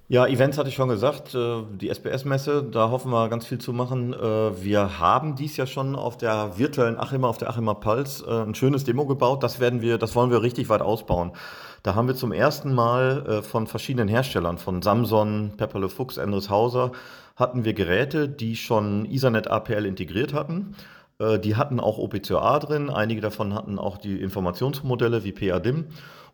Ja, 0.08 0.26
Events 0.26 0.58
hatte 0.58 0.68
ich 0.68 0.74
schon 0.74 0.88
gesagt, 0.88 1.32
äh, 1.36 1.62
die 1.80 1.90
SPS-Messe, 1.90 2.64
da 2.64 2.90
hoffen 2.90 3.12
wir 3.12 3.28
ganz 3.28 3.46
viel 3.46 3.58
zu 3.58 3.72
machen. 3.72 4.14
Äh, 4.14 4.18
wir 4.64 4.98
haben 4.98 5.36
dies 5.36 5.56
ja 5.56 5.66
schon 5.66 5.94
auf 5.94 6.18
der 6.18 6.58
virtuellen 6.58 6.98
Achimer, 6.98 7.28
auf 7.28 7.38
der 7.38 7.50
Achimer 7.50 7.76
Pulse, 7.76 8.26
äh, 8.26 8.42
ein 8.42 8.56
schönes 8.56 8.82
Demo 8.82 9.06
gebaut. 9.06 9.44
Das 9.44 9.60
werden 9.60 9.80
wir, 9.80 9.96
das 9.96 10.16
wollen 10.16 10.32
wir 10.32 10.42
richtig 10.42 10.68
weit 10.68 10.82
ausbauen. 10.82 11.30
Da 11.82 11.94
haben 11.96 12.06
wir 12.06 12.14
zum 12.14 12.32
ersten 12.32 12.74
Mal 12.74 13.42
von 13.42 13.66
verschiedenen 13.66 14.06
Herstellern, 14.06 14.58
von 14.58 14.82
Samson, 14.82 15.54
Pepperle 15.56 15.88
Fuchs, 15.88 16.16
Endres 16.16 16.48
Hauser, 16.48 16.92
hatten 17.36 17.64
wir 17.64 17.74
Geräte, 17.74 18.28
die 18.28 18.56
schon 18.56 19.04
Ethernet 19.04 19.48
APL 19.50 19.84
integriert 19.84 20.32
hatten. 20.32 20.76
Äh, 21.18 21.38
die 21.38 21.56
hatten 21.56 21.80
auch 21.80 21.98
OPCOA 21.98 22.58
drin, 22.58 22.90
einige 22.90 23.20
davon 23.20 23.54
hatten 23.54 23.78
auch 23.78 23.98
die 23.98 24.20
Informationsmodelle 24.20 25.24
wie 25.24 25.32
PADIM. 25.32 25.86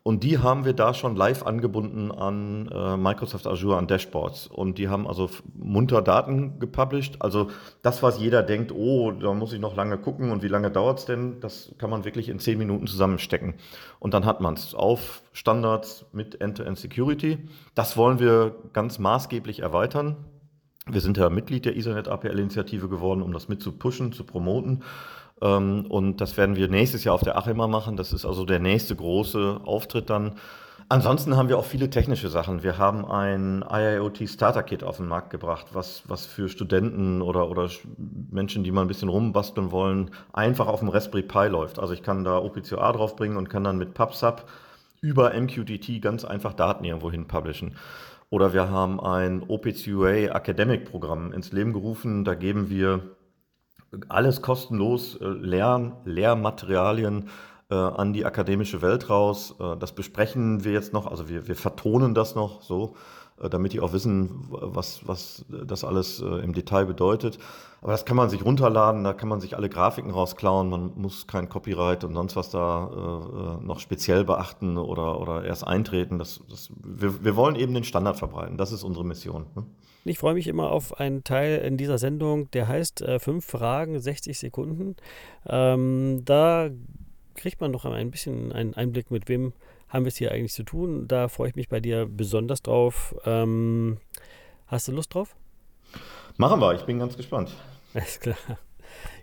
Und 0.02 0.24
die 0.24 0.38
haben 0.38 0.64
wir 0.64 0.72
da 0.72 0.94
schon 0.94 1.16
live 1.16 1.44
angebunden 1.44 2.10
an 2.10 2.68
äh, 2.68 2.96
Microsoft 2.96 3.46
Azure, 3.46 3.76
an 3.76 3.86
Dashboards. 3.86 4.46
Und 4.46 4.78
die 4.78 4.88
haben 4.88 5.06
also 5.06 5.28
munter 5.54 6.00
Daten 6.00 6.58
gepublished. 6.58 7.20
Also 7.20 7.48
das, 7.82 8.02
was 8.02 8.18
jeder 8.18 8.42
denkt, 8.42 8.72
oh, 8.72 9.10
da 9.12 9.34
muss 9.34 9.52
ich 9.52 9.60
noch 9.60 9.76
lange 9.76 9.98
gucken 9.98 10.30
und 10.30 10.42
wie 10.42 10.48
lange 10.48 10.70
dauert 10.70 11.00
es 11.00 11.04
denn, 11.04 11.40
das 11.40 11.74
kann 11.78 11.90
man 11.90 12.04
wirklich 12.04 12.28
in 12.28 12.38
zehn 12.38 12.58
Minuten 12.58 12.86
zusammenstecken. 12.86 13.54
Und 13.98 14.14
dann 14.14 14.24
hat 14.24 14.40
man 14.40 14.54
es 14.54 14.74
auf 14.74 15.22
Standards 15.32 16.06
mit 16.12 16.40
End-to-End-Security. 16.40 17.38
Das 17.74 17.96
wollen 17.96 18.18
wir 18.18 18.54
ganz 18.72 18.98
maßgeblich 18.98 19.60
erweitern. 19.60 20.16
Wir 20.90 21.02
sind 21.02 21.18
ja 21.18 21.28
Mitglied 21.28 21.66
der 21.66 21.76
Ethernet 21.76 22.08
APL-Initiative 22.08 22.88
geworden, 22.88 23.20
um 23.20 23.32
das 23.32 23.48
mit 23.48 23.60
zu 23.60 23.72
pushen, 23.72 24.12
zu 24.12 24.24
promoten. 24.24 24.82
Ähm, 25.42 25.86
und 25.88 26.20
das 26.20 26.36
werden 26.36 26.56
wir 26.56 26.68
nächstes 26.68 27.04
Jahr 27.04 27.14
auf 27.14 27.22
der 27.22 27.36
Achima 27.36 27.66
machen. 27.66 27.96
Das 27.96 28.12
ist 28.12 28.24
also 28.24 28.44
der 28.44 28.58
nächste 28.58 28.96
große 28.96 29.60
Auftritt 29.64 30.10
dann. 30.10 30.32
Ansonsten 30.90 31.36
haben 31.36 31.50
wir 31.50 31.58
auch 31.58 31.66
viele 31.66 31.90
technische 31.90 32.30
Sachen. 32.30 32.62
Wir 32.62 32.78
haben 32.78 33.04
ein 33.04 33.62
IIoT 33.70 34.26
Starter 34.26 34.62
Kit 34.62 34.82
auf 34.82 34.96
den 34.96 35.06
Markt 35.06 35.28
gebracht, 35.28 35.66
was, 35.74 36.02
was 36.08 36.24
für 36.24 36.48
Studenten 36.48 37.20
oder, 37.20 37.50
oder 37.50 37.68
Menschen, 38.30 38.64
die 38.64 38.72
mal 38.72 38.82
ein 38.82 38.88
bisschen 38.88 39.10
rumbasteln 39.10 39.70
wollen, 39.70 40.10
einfach 40.32 40.66
auf 40.66 40.80
dem 40.80 40.88
Raspberry 40.88 41.24
Pi 41.24 41.48
läuft. 41.48 41.78
Also 41.78 41.92
ich 41.92 42.02
kann 42.02 42.24
da 42.24 42.38
OPCOA 42.38 42.92
draufbringen 42.92 43.36
und 43.36 43.50
kann 43.50 43.64
dann 43.64 43.76
mit 43.76 43.92
PubSub 43.92 44.46
über 45.02 45.38
MQTT 45.38 46.00
ganz 46.00 46.24
einfach 46.24 46.54
Daten 46.54 46.84
irgendwo 46.84 47.10
hin 47.10 47.26
publishen. 47.26 47.76
Oder 48.30 48.54
wir 48.54 48.70
haben 48.70 48.98
ein 48.98 49.42
OPCUA 49.46 50.34
Academic 50.34 50.90
Programm 50.90 51.32
ins 51.32 51.52
Leben 51.52 51.74
gerufen. 51.74 52.24
Da 52.24 52.34
geben 52.34 52.70
wir 52.70 53.02
alles 54.08 54.42
kostenlos 54.42 55.16
äh, 55.16 55.24
Lern, 55.24 55.96
Lehrmaterialien 56.04 57.28
äh, 57.70 57.74
an 57.74 58.12
die 58.12 58.24
akademische 58.24 58.82
Welt 58.82 59.10
raus. 59.10 59.54
Äh, 59.60 59.76
das 59.76 59.92
besprechen 59.92 60.64
wir 60.64 60.72
jetzt 60.72 60.92
noch, 60.92 61.06
also 61.06 61.28
wir, 61.28 61.48
wir 61.48 61.56
vertonen 61.56 62.14
das 62.14 62.34
noch 62.34 62.62
so, 62.62 62.96
damit 63.48 63.72
die 63.72 63.80
auch 63.80 63.92
wissen, 63.92 64.46
was, 64.48 65.06
was 65.06 65.44
das 65.48 65.84
alles 65.84 66.20
äh, 66.20 66.42
im 66.42 66.52
Detail 66.52 66.86
bedeutet. 66.86 67.38
Aber 67.80 67.92
das 67.92 68.04
kann 68.04 68.16
man 68.16 68.28
sich 68.28 68.44
runterladen, 68.44 69.04
da 69.04 69.12
kann 69.12 69.28
man 69.28 69.40
sich 69.40 69.56
alle 69.56 69.68
Grafiken 69.68 70.10
rausklauen, 70.10 70.68
man 70.68 70.92
muss 70.96 71.28
kein 71.28 71.48
Copyright 71.48 72.02
und 72.02 72.14
sonst 72.14 72.34
was 72.34 72.50
da 72.50 73.58
äh, 73.60 73.64
noch 73.64 73.78
speziell 73.78 74.24
beachten 74.24 74.78
oder, 74.78 75.20
oder 75.20 75.44
erst 75.44 75.64
eintreten. 75.66 76.18
Das, 76.18 76.40
das, 76.50 76.70
wir, 76.82 77.24
wir 77.24 77.36
wollen 77.36 77.54
eben 77.54 77.74
den 77.74 77.84
Standard 77.84 78.16
verbreiten, 78.16 78.56
das 78.56 78.72
ist 78.72 78.82
unsere 78.82 79.04
Mission. 79.04 79.46
Ne? 79.54 79.64
Ich 80.04 80.18
freue 80.18 80.34
mich 80.34 80.48
immer 80.48 80.70
auf 80.70 80.98
einen 80.98 81.22
Teil 81.22 81.58
in 81.58 81.76
dieser 81.76 81.98
Sendung, 81.98 82.50
der 82.52 82.66
heißt 82.66 83.02
äh, 83.02 83.18
Fünf 83.20 83.44
Fragen, 83.44 84.00
60 84.00 84.38
Sekunden. 84.38 84.96
Ähm, 85.46 86.22
da 86.24 86.70
kriegt 87.34 87.60
man 87.60 87.70
noch 87.70 87.84
ein 87.84 88.10
bisschen 88.10 88.52
einen 88.52 88.74
Einblick, 88.74 89.10
mit 89.10 89.28
wem 89.28 89.52
haben 89.88 90.04
wir 90.04 90.08
es 90.08 90.16
hier 90.16 90.32
eigentlich 90.32 90.52
zu 90.52 90.62
tun. 90.62 91.08
Da 91.08 91.28
freue 91.28 91.48
ich 91.48 91.56
mich 91.56 91.68
bei 91.68 91.80
dir 91.80 92.06
besonders 92.06 92.62
drauf. 92.62 93.14
Ähm, 93.24 93.98
hast 94.66 94.88
du 94.88 94.92
Lust 94.92 95.14
drauf? 95.14 95.36
Machen 96.36 96.60
wir, 96.60 96.74
ich 96.74 96.82
bin 96.82 96.98
ganz 96.98 97.16
gespannt. 97.16 97.50
Alles 97.94 98.20
klar. 98.20 98.36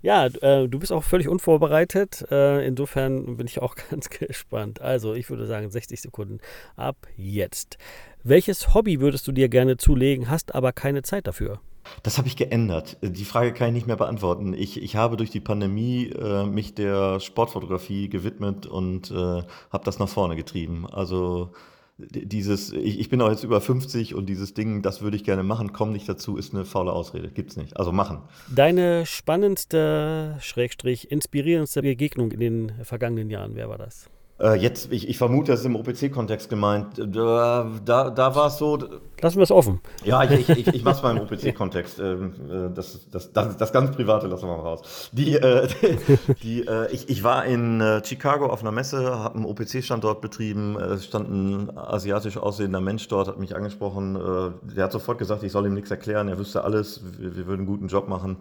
Ja, 0.01 0.27
äh, 0.27 0.67
du 0.67 0.79
bist 0.79 0.91
auch 0.91 1.03
völlig 1.03 1.27
unvorbereitet. 1.27 2.25
Äh, 2.29 2.65
insofern 2.67 3.37
bin 3.37 3.47
ich 3.47 3.61
auch 3.61 3.75
ganz 3.89 4.09
gespannt. 4.09 4.81
Also, 4.81 5.13
ich 5.13 5.29
würde 5.29 5.47
sagen 5.47 5.69
60 5.69 6.01
Sekunden 6.01 6.39
ab 6.75 6.95
jetzt. 7.17 7.77
Welches 8.23 8.73
Hobby 8.73 8.99
würdest 8.99 9.27
du 9.27 9.31
dir 9.31 9.49
gerne 9.49 9.77
zulegen, 9.77 10.29
hast 10.29 10.55
aber 10.55 10.73
keine 10.73 11.03
Zeit 11.03 11.27
dafür? 11.27 11.59
Das 12.03 12.17
habe 12.17 12.27
ich 12.27 12.35
geändert. 12.35 12.97
Die 13.01 13.25
Frage 13.25 13.53
kann 13.53 13.69
ich 13.69 13.73
nicht 13.73 13.87
mehr 13.87 13.95
beantworten. 13.95 14.53
Ich, 14.53 14.81
ich 14.81 14.95
habe 14.95 15.17
durch 15.17 15.29
die 15.29 15.39
Pandemie 15.39 16.09
äh, 16.09 16.45
mich 16.45 16.75
der 16.75 17.19
Sportfotografie 17.19 18.09
gewidmet 18.09 18.65
und 18.65 19.11
äh, 19.11 19.15
habe 19.15 19.83
das 19.83 19.99
nach 19.99 20.09
vorne 20.09 20.35
getrieben. 20.35 20.87
Also 20.91 21.51
dieses, 21.97 22.73
ich, 22.73 22.99
ich 22.99 23.09
bin 23.09 23.21
auch 23.21 23.29
jetzt 23.29 23.43
über 23.43 23.61
50 23.61 24.15
und 24.15 24.25
dieses 24.25 24.53
Ding, 24.53 24.81
das 24.81 25.01
würde 25.01 25.15
ich 25.15 25.23
gerne 25.23 25.43
machen, 25.43 25.71
komm 25.71 25.93
nicht 25.93 26.09
dazu, 26.09 26.35
ist 26.35 26.53
eine 26.53 26.65
faule 26.65 26.91
Ausrede. 26.91 27.29
Gibt's 27.29 27.55
nicht. 27.55 27.77
Also 27.77 27.91
machen. 27.91 28.19
Deine 28.53 29.05
spannendste, 29.05 30.37
Schrägstrich, 30.41 31.11
inspirierendste 31.11 31.81
Begegnung 31.81 32.31
in 32.31 32.39
den 32.39 32.71
vergangenen 32.83 33.29
Jahren, 33.29 33.55
wer 33.55 33.69
war 33.69 33.77
das? 33.77 34.09
Äh, 34.37 34.55
jetzt, 34.55 34.91
ich, 34.91 35.07
ich 35.07 35.17
vermute, 35.17 35.53
das 35.53 35.61
ist 35.61 35.65
im 35.65 35.77
OPC-Kontext 35.77 36.49
gemeint. 36.49 36.97
Da, 36.97 37.71
da, 37.85 38.09
da 38.09 38.35
war 38.35 38.47
es 38.47 38.57
so. 38.57 38.77
lassen 39.21 39.37
wir 39.37 39.43
es 39.43 39.51
offen. 39.51 39.79
Ja, 40.03 40.23
ich, 40.23 40.49
ich, 40.49 40.67
ich 40.67 40.83
mache 40.83 40.97
es 40.97 41.03
mal 41.03 41.15
im 41.15 41.23
OPC-Kontext. 41.23 41.99
Ähm, 41.99 42.33
äh, 42.49 42.73
das, 42.73 43.07
das, 43.09 43.31
das, 43.31 43.55
das 43.55 43.71
ganz 43.71 43.95
Private 43.95 44.27
lassen 44.27 44.47
wir 44.47 44.57
mal 44.57 44.63
raus. 44.63 45.09
Die, 45.13 45.35
äh, 45.35 45.69
die, 46.43 46.67
äh, 46.67 46.91
ich, 46.91 47.07
ich 47.07 47.23
war 47.23 47.45
in 47.45 47.79
äh, 47.79 48.03
Chicago 48.03 48.47
auf 48.47 48.59
einer 48.59 48.73
Messe, 48.73 49.17
habe 49.17 49.35
einen 49.35 49.45
OPC-Standort 49.45 50.19
betrieben. 50.19 50.77
Es 50.81 51.05
stand 51.05 51.29
ein 51.29 51.77
asiatisch 51.77 52.35
aussehender 52.35 52.81
Mensch 52.81 53.07
dort, 53.07 53.29
hat 53.29 53.39
mich 53.39 53.55
angesprochen. 53.55 54.17
Äh, 54.17 54.75
der 54.75 54.83
hat 54.83 54.91
sofort 54.91 55.17
gesagt, 55.17 55.43
ich 55.43 55.53
soll 55.53 55.65
ihm 55.65 55.73
nichts 55.73 55.91
erklären, 55.91 56.27
er 56.27 56.37
wüsste 56.37 56.65
alles, 56.65 57.01
wir, 57.17 57.37
wir 57.37 57.47
würden 57.47 57.61
einen 57.61 57.67
guten 57.67 57.87
Job 57.87 58.09
machen. 58.09 58.39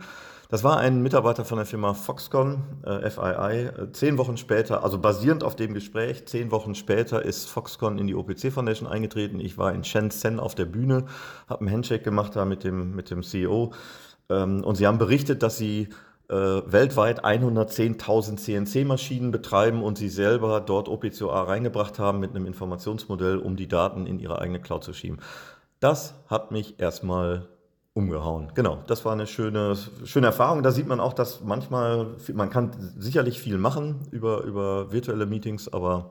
Das 0.55 0.63
war 0.63 0.79
ein 0.79 1.03
Mitarbeiter 1.03 1.45
von 1.45 1.57
der 1.57 1.67
Firma 1.67 1.95
Foxconn, 1.95 2.63
äh, 2.85 3.11
FII. 3.11 3.91
Zehn 3.91 4.19
Wochen 4.19 4.37
später, 4.37 4.85
also 4.85 5.01
basierend 5.01 5.43
auf 5.43 5.57
dem 5.57 5.75
Gespräch, 5.75 6.27
zehn 6.27 6.53
Wochen 6.53 6.77
später 6.77 7.25
ist 7.25 7.51
Foxconn 7.51 7.99
in 7.99 8.07
die 8.07 8.15
OPC 8.15 8.53
Foundation 8.53 8.89
eingetreten. 8.89 9.41
Ich 9.41 9.59
war 9.59 9.73
in 9.73 9.83
Shenzhen 9.83 10.39
auf 10.39 10.55
der 10.55 10.67
Bühne, 10.67 11.07
habe 11.49 11.63
einen 11.63 11.73
Handshake 11.73 12.05
gemacht 12.05 12.37
da 12.37 12.45
mit 12.45 12.63
dem, 12.63 12.95
mit 12.95 13.11
dem 13.11 13.25
CEO. 13.25 13.73
Ähm, 14.31 14.63
und 14.63 14.77
sie 14.77 14.87
haben 14.87 14.99
berichtet, 14.99 15.43
dass 15.43 15.59
sie 15.59 15.89
äh, 16.29 16.35
weltweit 16.37 17.25
110.000 17.25 18.37
CNC-Maschinen 18.37 19.33
betreiben 19.33 19.83
und 19.83 19.99
sie 19.99 20.09
selber 20.09 20.61
dort 20.61 20.89
OPCOA 20.89 21.43
reingebracht 21.43 21.99
haben 21.99 22.21
mit 22.21 22.31
einem 22.31 22.47
Informationsmodell, 22.47 23.39
um 23.39 23.57
die 23.57 23.67
Daten 23.67 24.07
in 24.07 24.21
ihre 24.21 24.39
eigene 24.39 24.61
Cloud 24.61 24.85
zu 24.85 24.93
schieben. 24.93 25.19
Das 25.81 26.15
hat 26.29 26.53
mich 26.53 26.79
erstmal 26.79 27.49
umgehauen. 27.95 28.51
Genau, 28.55 28.83
das 28.89 29.05
war 29.05 29.13
eine 29.13 29.27
schöne, 29.27 29.77
schöne 30.05 30.27
Erfahrung. 30.27 30.63
Da 30.63 30.73
sieht 30.73 30.89
man 30.89 30.99
auch, 30.99 31.13
dass 31.13 31.43
manchmal, 31.43 32.09
man 32.35 32.51
kann 32.51 32.93
sicherlich 32.99 33.41
viel 33.41 33.57
machen 33.57 34.01
über, 34.11 34.43
über 34.43 34.93
virtuelle 34.93 35.27
Meetings, 35.27 35.73
aber 35.73 36.11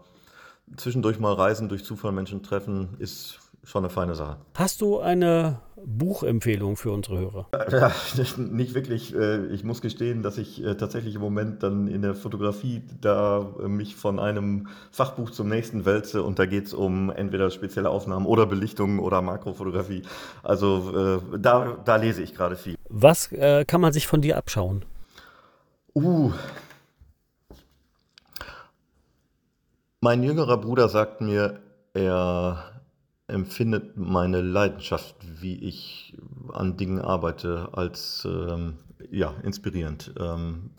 zwischendurch 0.77 1.19
mal 1.19 1.33
reisen, 1.33 1.67
durch 1.67 1.83
Zufall 1.83 2.13
Menschen 2.13 2.41
treffen, 2.41 2.95
ist 2.99 3.39
schon 3.63 3.83
eine 3.83 3.89
feine 3.89 4.15
Sache. 4.15 4.37
Hast 4.55 4.81
du 4.81 4.99
eine 4.99 5.59
Buchempfehlung 5.85 6.75
für 6.75 6.91
unsere 6.91 7.19
Hörer? 7.19 7.47
Ja, 7.71 7.91
nicht 8.37 8.73
wirklich. 8.73 9.15
Äh, 9.15 9.47
ich 9.47 9.63
muss 9.63 9.81
gestehen, 9.81 10.21
dass 10.21 10.37
ich 10.37 10.63
äh, 10.63 10.75
tatsächlich 10.75 11.15
im 11.15 11.21
Moment 11.21 11.63
dann 11.63 11.87
in 11.87 12.01
der 12.01 12.13
Fotografie 12.13 12.83
da 13.01 13.45
äh, 13.61 13.67
mich 13.67 13.95
von 13.95 14.19
einem 14.19 14.67
Fachbuch 14.91 15.31
zum 15.31 15.49
nächsten 15.49 15.85
wälze 15.85 16.23
und 16.23 16.39
da 16.39 16.45
geht 16.45 16.67
es 16.67 16.73
um 16.73 17.09
entweder 17.09 17.49
spezielle 17.49 17.89
Aufnahmen 17.89 18.25
oder 18.25 18.45
Belichtungen 18.45 18.99
oder 18.99 19.21
Makrofotografie. 19.21 20.03
Also 20.43 21.21
da, 21.37 21.77
da 21.83 21.95
lese 21.95 22.21
ich 22.21 22.35
gerade 22.35 22.55
viel. 22.55 22.75
Was 22.89 23.31
äh, 23.31 23.65
kann 23.65 23.81
man 23.81 23.93
sich 23.93 24.07
von 24.07 24.21
dir 24.21 24.37
abschauen? 24.37 24.83
Uh. 25.95 26.31
Mein 30.01 30.23
jüngerer 30.23 30.57
Bruder 30.57 30.89
sagt 30.89 31.21
mir, 31.21 31.59
er 31.93 32.72
empfindet 33.33 33.97
meine 33.97 34.41
Leidenschaft, 34.41 35.15
wie 35.41 35.55
ich 35.55 36.15
an 36.51 36.77
Dingen 36.77 36.99
arbeite, 36.99 37.69
als 37.73 38.25
ähm, 38.25 38.77
ja, 39.11 39.33
inspirierend. 39.43 40.13
Ähm, 40.19 40.69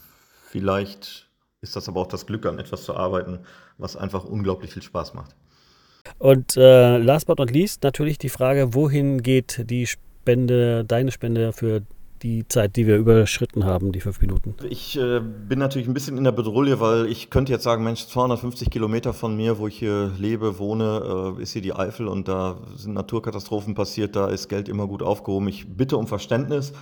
vielleicht 0.48 1.28
ist 1.60 1.76
das 1.76 1.88
aber 1.88 2.00
auch 2.00 2.06
das 2.06 2.26
Glück, 2.26 2.46
an 2.46 2.58
etwas 2.58 2.84
zu 2.84 2.94
arbeiten, 2.94 3.40
was 3.78 3.96
einfach 3.96 4.24
unglaublich 4.24 4.72
viel 4.72 4.82
Spaß 4.82 5.14
macht. 5.14 5.34
Und 6.18 6.56
äh, 6.56 6.98
last 6.98 7.26
but 7.26 7.38
not 7.38 7.50
least 7.50 7.82
natürlich 7.82 8.18
die 8.18 8.28
Frage, 8.28 8.74
wohin 8.74 9.22
geht 9.22 9.68
die 9.70 9.86
Spende, 9.86 10.84
deine 10.84 11.10
Spende 11.10 11.52
für 11.52 11.82
die 12.24 12.48
Zeit, 12.48 12.74
die 12.74 12.86
wir 12.86 12.96
überschritten 12.96 13.64
haben, 13.64 13.92
die 13.92 14.00
fünf 14.00 14.20
Minuten? 14.20 14.56
Ich 14.68 14.98
äh, 14.98 15.20
bin 15.20 15.58
natürlich 15.58 15.86
ein 15.86 15.94
bisschen 15.94 16.18
in 16.18 16.24
der 16.24 16.32
Bedrohung, 16.32 16.80
weil 16.80 17.06
ich 17.06 17.30
könnte 17.30 17.52
jetzt 17.52 17.62
sagen, 17.62 17.84
Mensch, 17.84 18.06
250 18.06 18.70
Kilometer 18.70 19.12
von 19.12 19.36
mir, 19.36 19.58
wo 19.58 19.68
ich 19.68 19.78
hier 19.78 20.10
lebe, 20.18 20.58
wohne, 20.58 21.36
äh, 21.38 21.42
ist 21.42 21.52
hier 21.52 21.62
die 21.62 21.74
Eifel 21.74 22.08
und 22.08 22.26
da 22.26 22.56
sind 22.76 22.94
Naturkatastrophen 22.94 23.74
passiert, 23.74 24.16
da 24.16 24.28
ist 24.28 24.48
Geld 24.48 24.68
immer 24.68 24.86
gut 24.86 25.02
aufgehoben. 25.02 25.48
Ich 25.48 25.68
bitte 25.76 25.96
um 25.96 26.08
Verständnis 26.08 26.72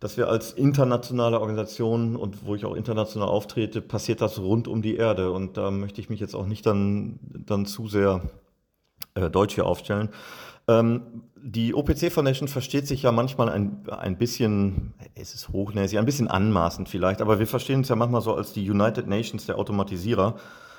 dass 0.00 0.16
wir 0.16 0.28
als 0.28 0.52
internationale 0.52 1.38
Organisation 1.38 2.16
und 2.16 2.46
wo 2.46 2.54
ich 2.54 2.64
auch 2.64 2.74
international 2.74 3.28
auftrete, 3.28 3.82
passiert 3.82 4.22
das 4.22 4.38
rund 4.38 4.66
um 4.66 4.80
die 4.80 4.96
Erde. 4.96 5.30
Und 5.30 5.58
da 5.58 5.70
möchte 5.70 6.00
ich 6.00 6.08
mich 6.08 6.20
jetzt 6.20 6.34
auch 6.34 6.46
nicht 6.46 6.64
dann, 6.64 7.20
dann 7.22 7.66
zu 7.66 7.86
sehr 7.86 8.22
äh, 9.14 9.28
deutsch 9.28 9.54
hier 9.54 9.66
aufstellen. 9.66 10.08
Ähm, 10.70 11.22
die 11.42 11.74
OPC 11.74 12.12
Foundation 12.12 12.48
versteht 12.48 12.86
sich 12.86 13.02
ja 13.02 13.12
manchmal 13.12 13.48
ein, 13.48 13.82
ein 13.88 14.18
bisschen, 14.18 14.92
es 15.14 15.34
ist 15.34 15.48
hochnäsig, 15.48 15.98
ein 15.98 16.04
bisschen 16.04 16.28
anmaßend 16.28 16.88
vielleicht, 16.88 17.22
aber 17.22 17.38
wir 17.38 17.46
verstehen 17.46 17.78
uns 17.78 17.88
ja 17.88 17.96
manchmal 17.96 18.20
so 18.20 18.34
als 18.34 18.52
die 18.52 18.70
United 18.70 19.06
Nations 19.06 19.46
der 19.46 19.58
Automatisierer. 19.58 20.36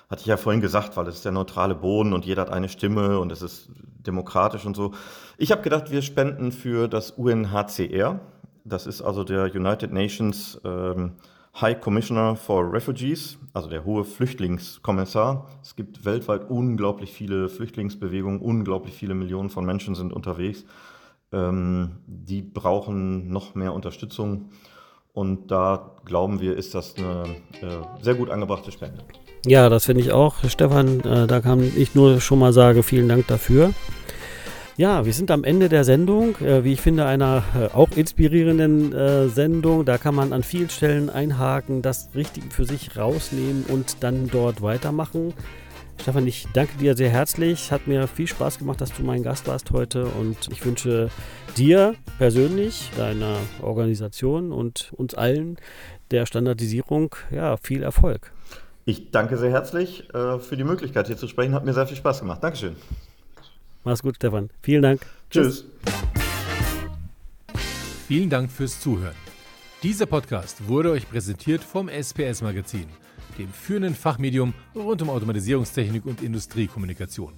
Hatte 0.10 0.22
ich 0.22 0.28
ja 0.28 0.38
vorhin 0.38 0.62
gesagt, 0.62 0.98
weil 0.98 1.08
es 1.08 1.16
ist 1.16 1.26
der 1.26 1.32
neutrale 1.32 1.74
Boden 1.74 2.14
und 2.14 2.26
jeder 2.26 2.44
hat 2.44 2.52
eine 2.52 2.70
Stimme 2.70 3.20
und 3.20 3.32
es 3.32 3.42
ist 3.42 3.70
demokratisch 4.06 4.66
und 4.66 4.76
so. 4.76 4.92
Ich 5.38 5.52
habe 5.52 5.62
gedacht, 5.62 5.90
wir 5.90 6.02
spenden 6.02 6.52
für 6.52 6.88
das 6.88 7.12
UNHCR. 7.12 8.20
Das 8.64 8.86
ist 8.86 9.02
also 9.02 9.24
der 9.24 9.46
United 9.56 9.92
Nations 9.92 10.60
ähm, 10.64 11.14
High 11.60 11.80
Commissioner 11.82 12.36
for 12.36 12.72
Refugees, 12.72 13.38
also 13.54 13.70
der 13.70 13.84
hohe 13.84 14.06
Flüchtlingskommissar. 14.06 15.50
Es 15.62 15.76
gibt 15.76 16.06
weltweit 16.06 16.50
unglaublich 16.50 17.12
viele 17.12 17.50
Flüchtlingsbewegungen, 17.50 18.40
unglaublich 18.40 18.96
viele 18.96 19.16
Millionen 19.16 19.50
von 19.50 19.66
Menschen 19.66 19.96
sind 19.96 20.14
unterwegs. 20.14 20.66
Ähm, 21.34 21.98
die 22.08 22.42
brauchen 22.42 23.30
noch 23.30 23.54
mehr 23.56 23.74
Unterstützung. 23.74 24.50
Und 25.14 25.52
da 25.52 25.98
glauben 26.06 26.40
wir, 26.40 26.56
ist 26.56 26.74
das 26.74 26.96
eine 26.96 27.24
äh, 27.62 28.02
sehr 28.02 28.16
gut 28.16 28.30
angebrachte 28.30 28.72
Spende. 28.72 29.04
Ja, 29.46 29.68
das 29.70 29.86
finde 29.86 30.02
ich 30.02 30.12
auch, 30.12 30.36
Stefan. 30.48 31.02
Äh, 31.02 31.28
da 31.28 31.42
kann 31.42 31.70
ich 31.76 31.96
nur 31.96 32.22
schon 32.22 32.40
mal 32.40 32.54
sagen, 32.54 32.82
vielen 32.82 33.10
Dank 33.10 33.28
dafür. 33.28 33.74
Ja, 34.82 35.06
wir 35.06 35.14
sind 35.14 35.30
am 35.30 35.44
Ende 35.44 35.70
der 35.70 35.84
Sendung, 35.84 36.36
äh, 36.38 36.64
wie 36.64 36.74
ich 36.74 36.82
finde, 36.82 37.06
einer 37.06 37.44
äh, 37.56 37.66
auch 37.68 37.92
inspirierenden 37.92 38.92
äh, 38.92 39.28
Sendung. 39.28 39.86
Da 39.86 40.00
kann 40.00 40.16
man 40.16 40.34
an 40.34 40.42
vielen 40.42 40.72
Stellen 40.72 41.12
einhaken, 41.12 41.84
das 41.84 42.10
Richtige 42.16 42.50
für 42.50 42.66
sich 42.66 42.98
rausnehmen 42.98 43.64
und 43.68 44.02
dann 44.02 44.28
dort 44.28 44.64
weitermachen. 44.64 45.36
Stefan, 46.02 46.26
ich 46.26 46.48
danke 46.54 46.80
dir 46.80 46.98
sehr 46.98 47.12
herzlich. 47.12 47.72
Hat 47.72 47.86
mir 47.86 48.08
viel 48.08 48.26
Spaß 48.26 48.58
gemacht, 48.58 48.82
dass 48.82 48.92
du 48.92 49.04
mein 49.04 49.22
Gast 49.22 49.48
warst 49.48 49.70
heute 49.70 50.06
und 50.06 50.52
ich 50.52 50.66
wünsche 50.66 51.12
dir 51.58 51.94
persönlich, 52.18 52.90
deiner 52.98 53.38
Organisation 53.62 54.52
und 54.52 54.94
uns 54.98 55.14
allen 55.14 55.58
der 56.10 56.26
Standardisierung 56.26 57.14
ja, 57.30 57.56
viel 57.58 57.84
Erfolg. 57.84 58.32
Ich 58.86 59.12
danke 59.12 59.38
sehr 59.38 59.52
herzlich 59.52 60.12
äh, 60.16 60.40
für 60.40 60.58
die 60.58 60.64
Möglichkeit, 60.64 61.06
hier 61.06 61.18
zu 61.18 61.28
sprechen. 61.28 61.54
Hat 61.54 61.66
mir 61.66 61.74
sehr 61.76 61.86
viel 61.86 61.98
Spaß 61.98 62.22
gemacht. 62.22 62.44
Dankeschön. 62.44 62.76
Mach's 63.84 64.02
gut, 64.02 64.16
Stefan. 64.18 64.50
Vielen 64.62 64.82
Dank. 64.82 65.02
Tschüss. 65.30 65.66
Vielen 68.08 68.30
Dank 68.30 68.52
fürs 68.52 68.80
Zuhören. 68.80 69.16
Dieser 69.84 70.06
Podcast 70.06 70.68
wurde 70.68 70.92
euch 70.92 71.10
präsentiert 71.10 71.64
vom 71.64 71.90
SPS 71.90 72.42
Magazin, 72.42 72.86
dem 73.40 73.50
führenden 73.50 73.96
Fachmedium 73.96 74.54
rund 74.76 75.02
um 75.02 75.10
Automatisierungstechnik 75.10 76.06
und 76.06 76.22
Industriekommunikation. 76.22 77.34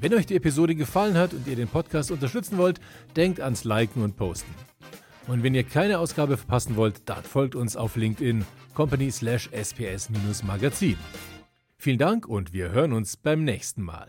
Wenn 0.00 0.12
euch 0.12 0.26
die 0.26 0.36
Episode 0.36 0.74
gefallen 0.74 1.16
hat 1.16 1.32
und 1.32 1.46
ihr 1.46 1.56
den 1.56 1.68
Podcast 1.68 2.10
unterstützen 2.10 2.58
wollt, 2.58 2.80
denkt 3.16 3.40
ans 3.40 3.64
Liken 3.64 4.02
und 4.02 4.16
Posten. 4.16 4.52
Und 5.26 5.42
wenn 5.42 5.54
ihr 5.54 5.64
keine 5.64 5.98
Ausgabe 6.00 6.36
verpassen 6.36 6.76
wollt, 6.76 7.08
dann 7.08 7.22
folgt 7.22 7.54
uns 7.54 7.76
auf 7.76 7.96
LinkedIn 7.96 8.44
company 8.74 9.10
slash 9.10 9.48
sps-magazin. 9.52 10.98
Vielen 11.78 11.98
Dank 11.98 12.26
und 12.26 12.52
wir 12.52 12.72
hören 12.72 12.92
uns 12.92 13.16
beim 13.16 13.44
nächsten 13.44 13.82
Mal. 13.82 14.08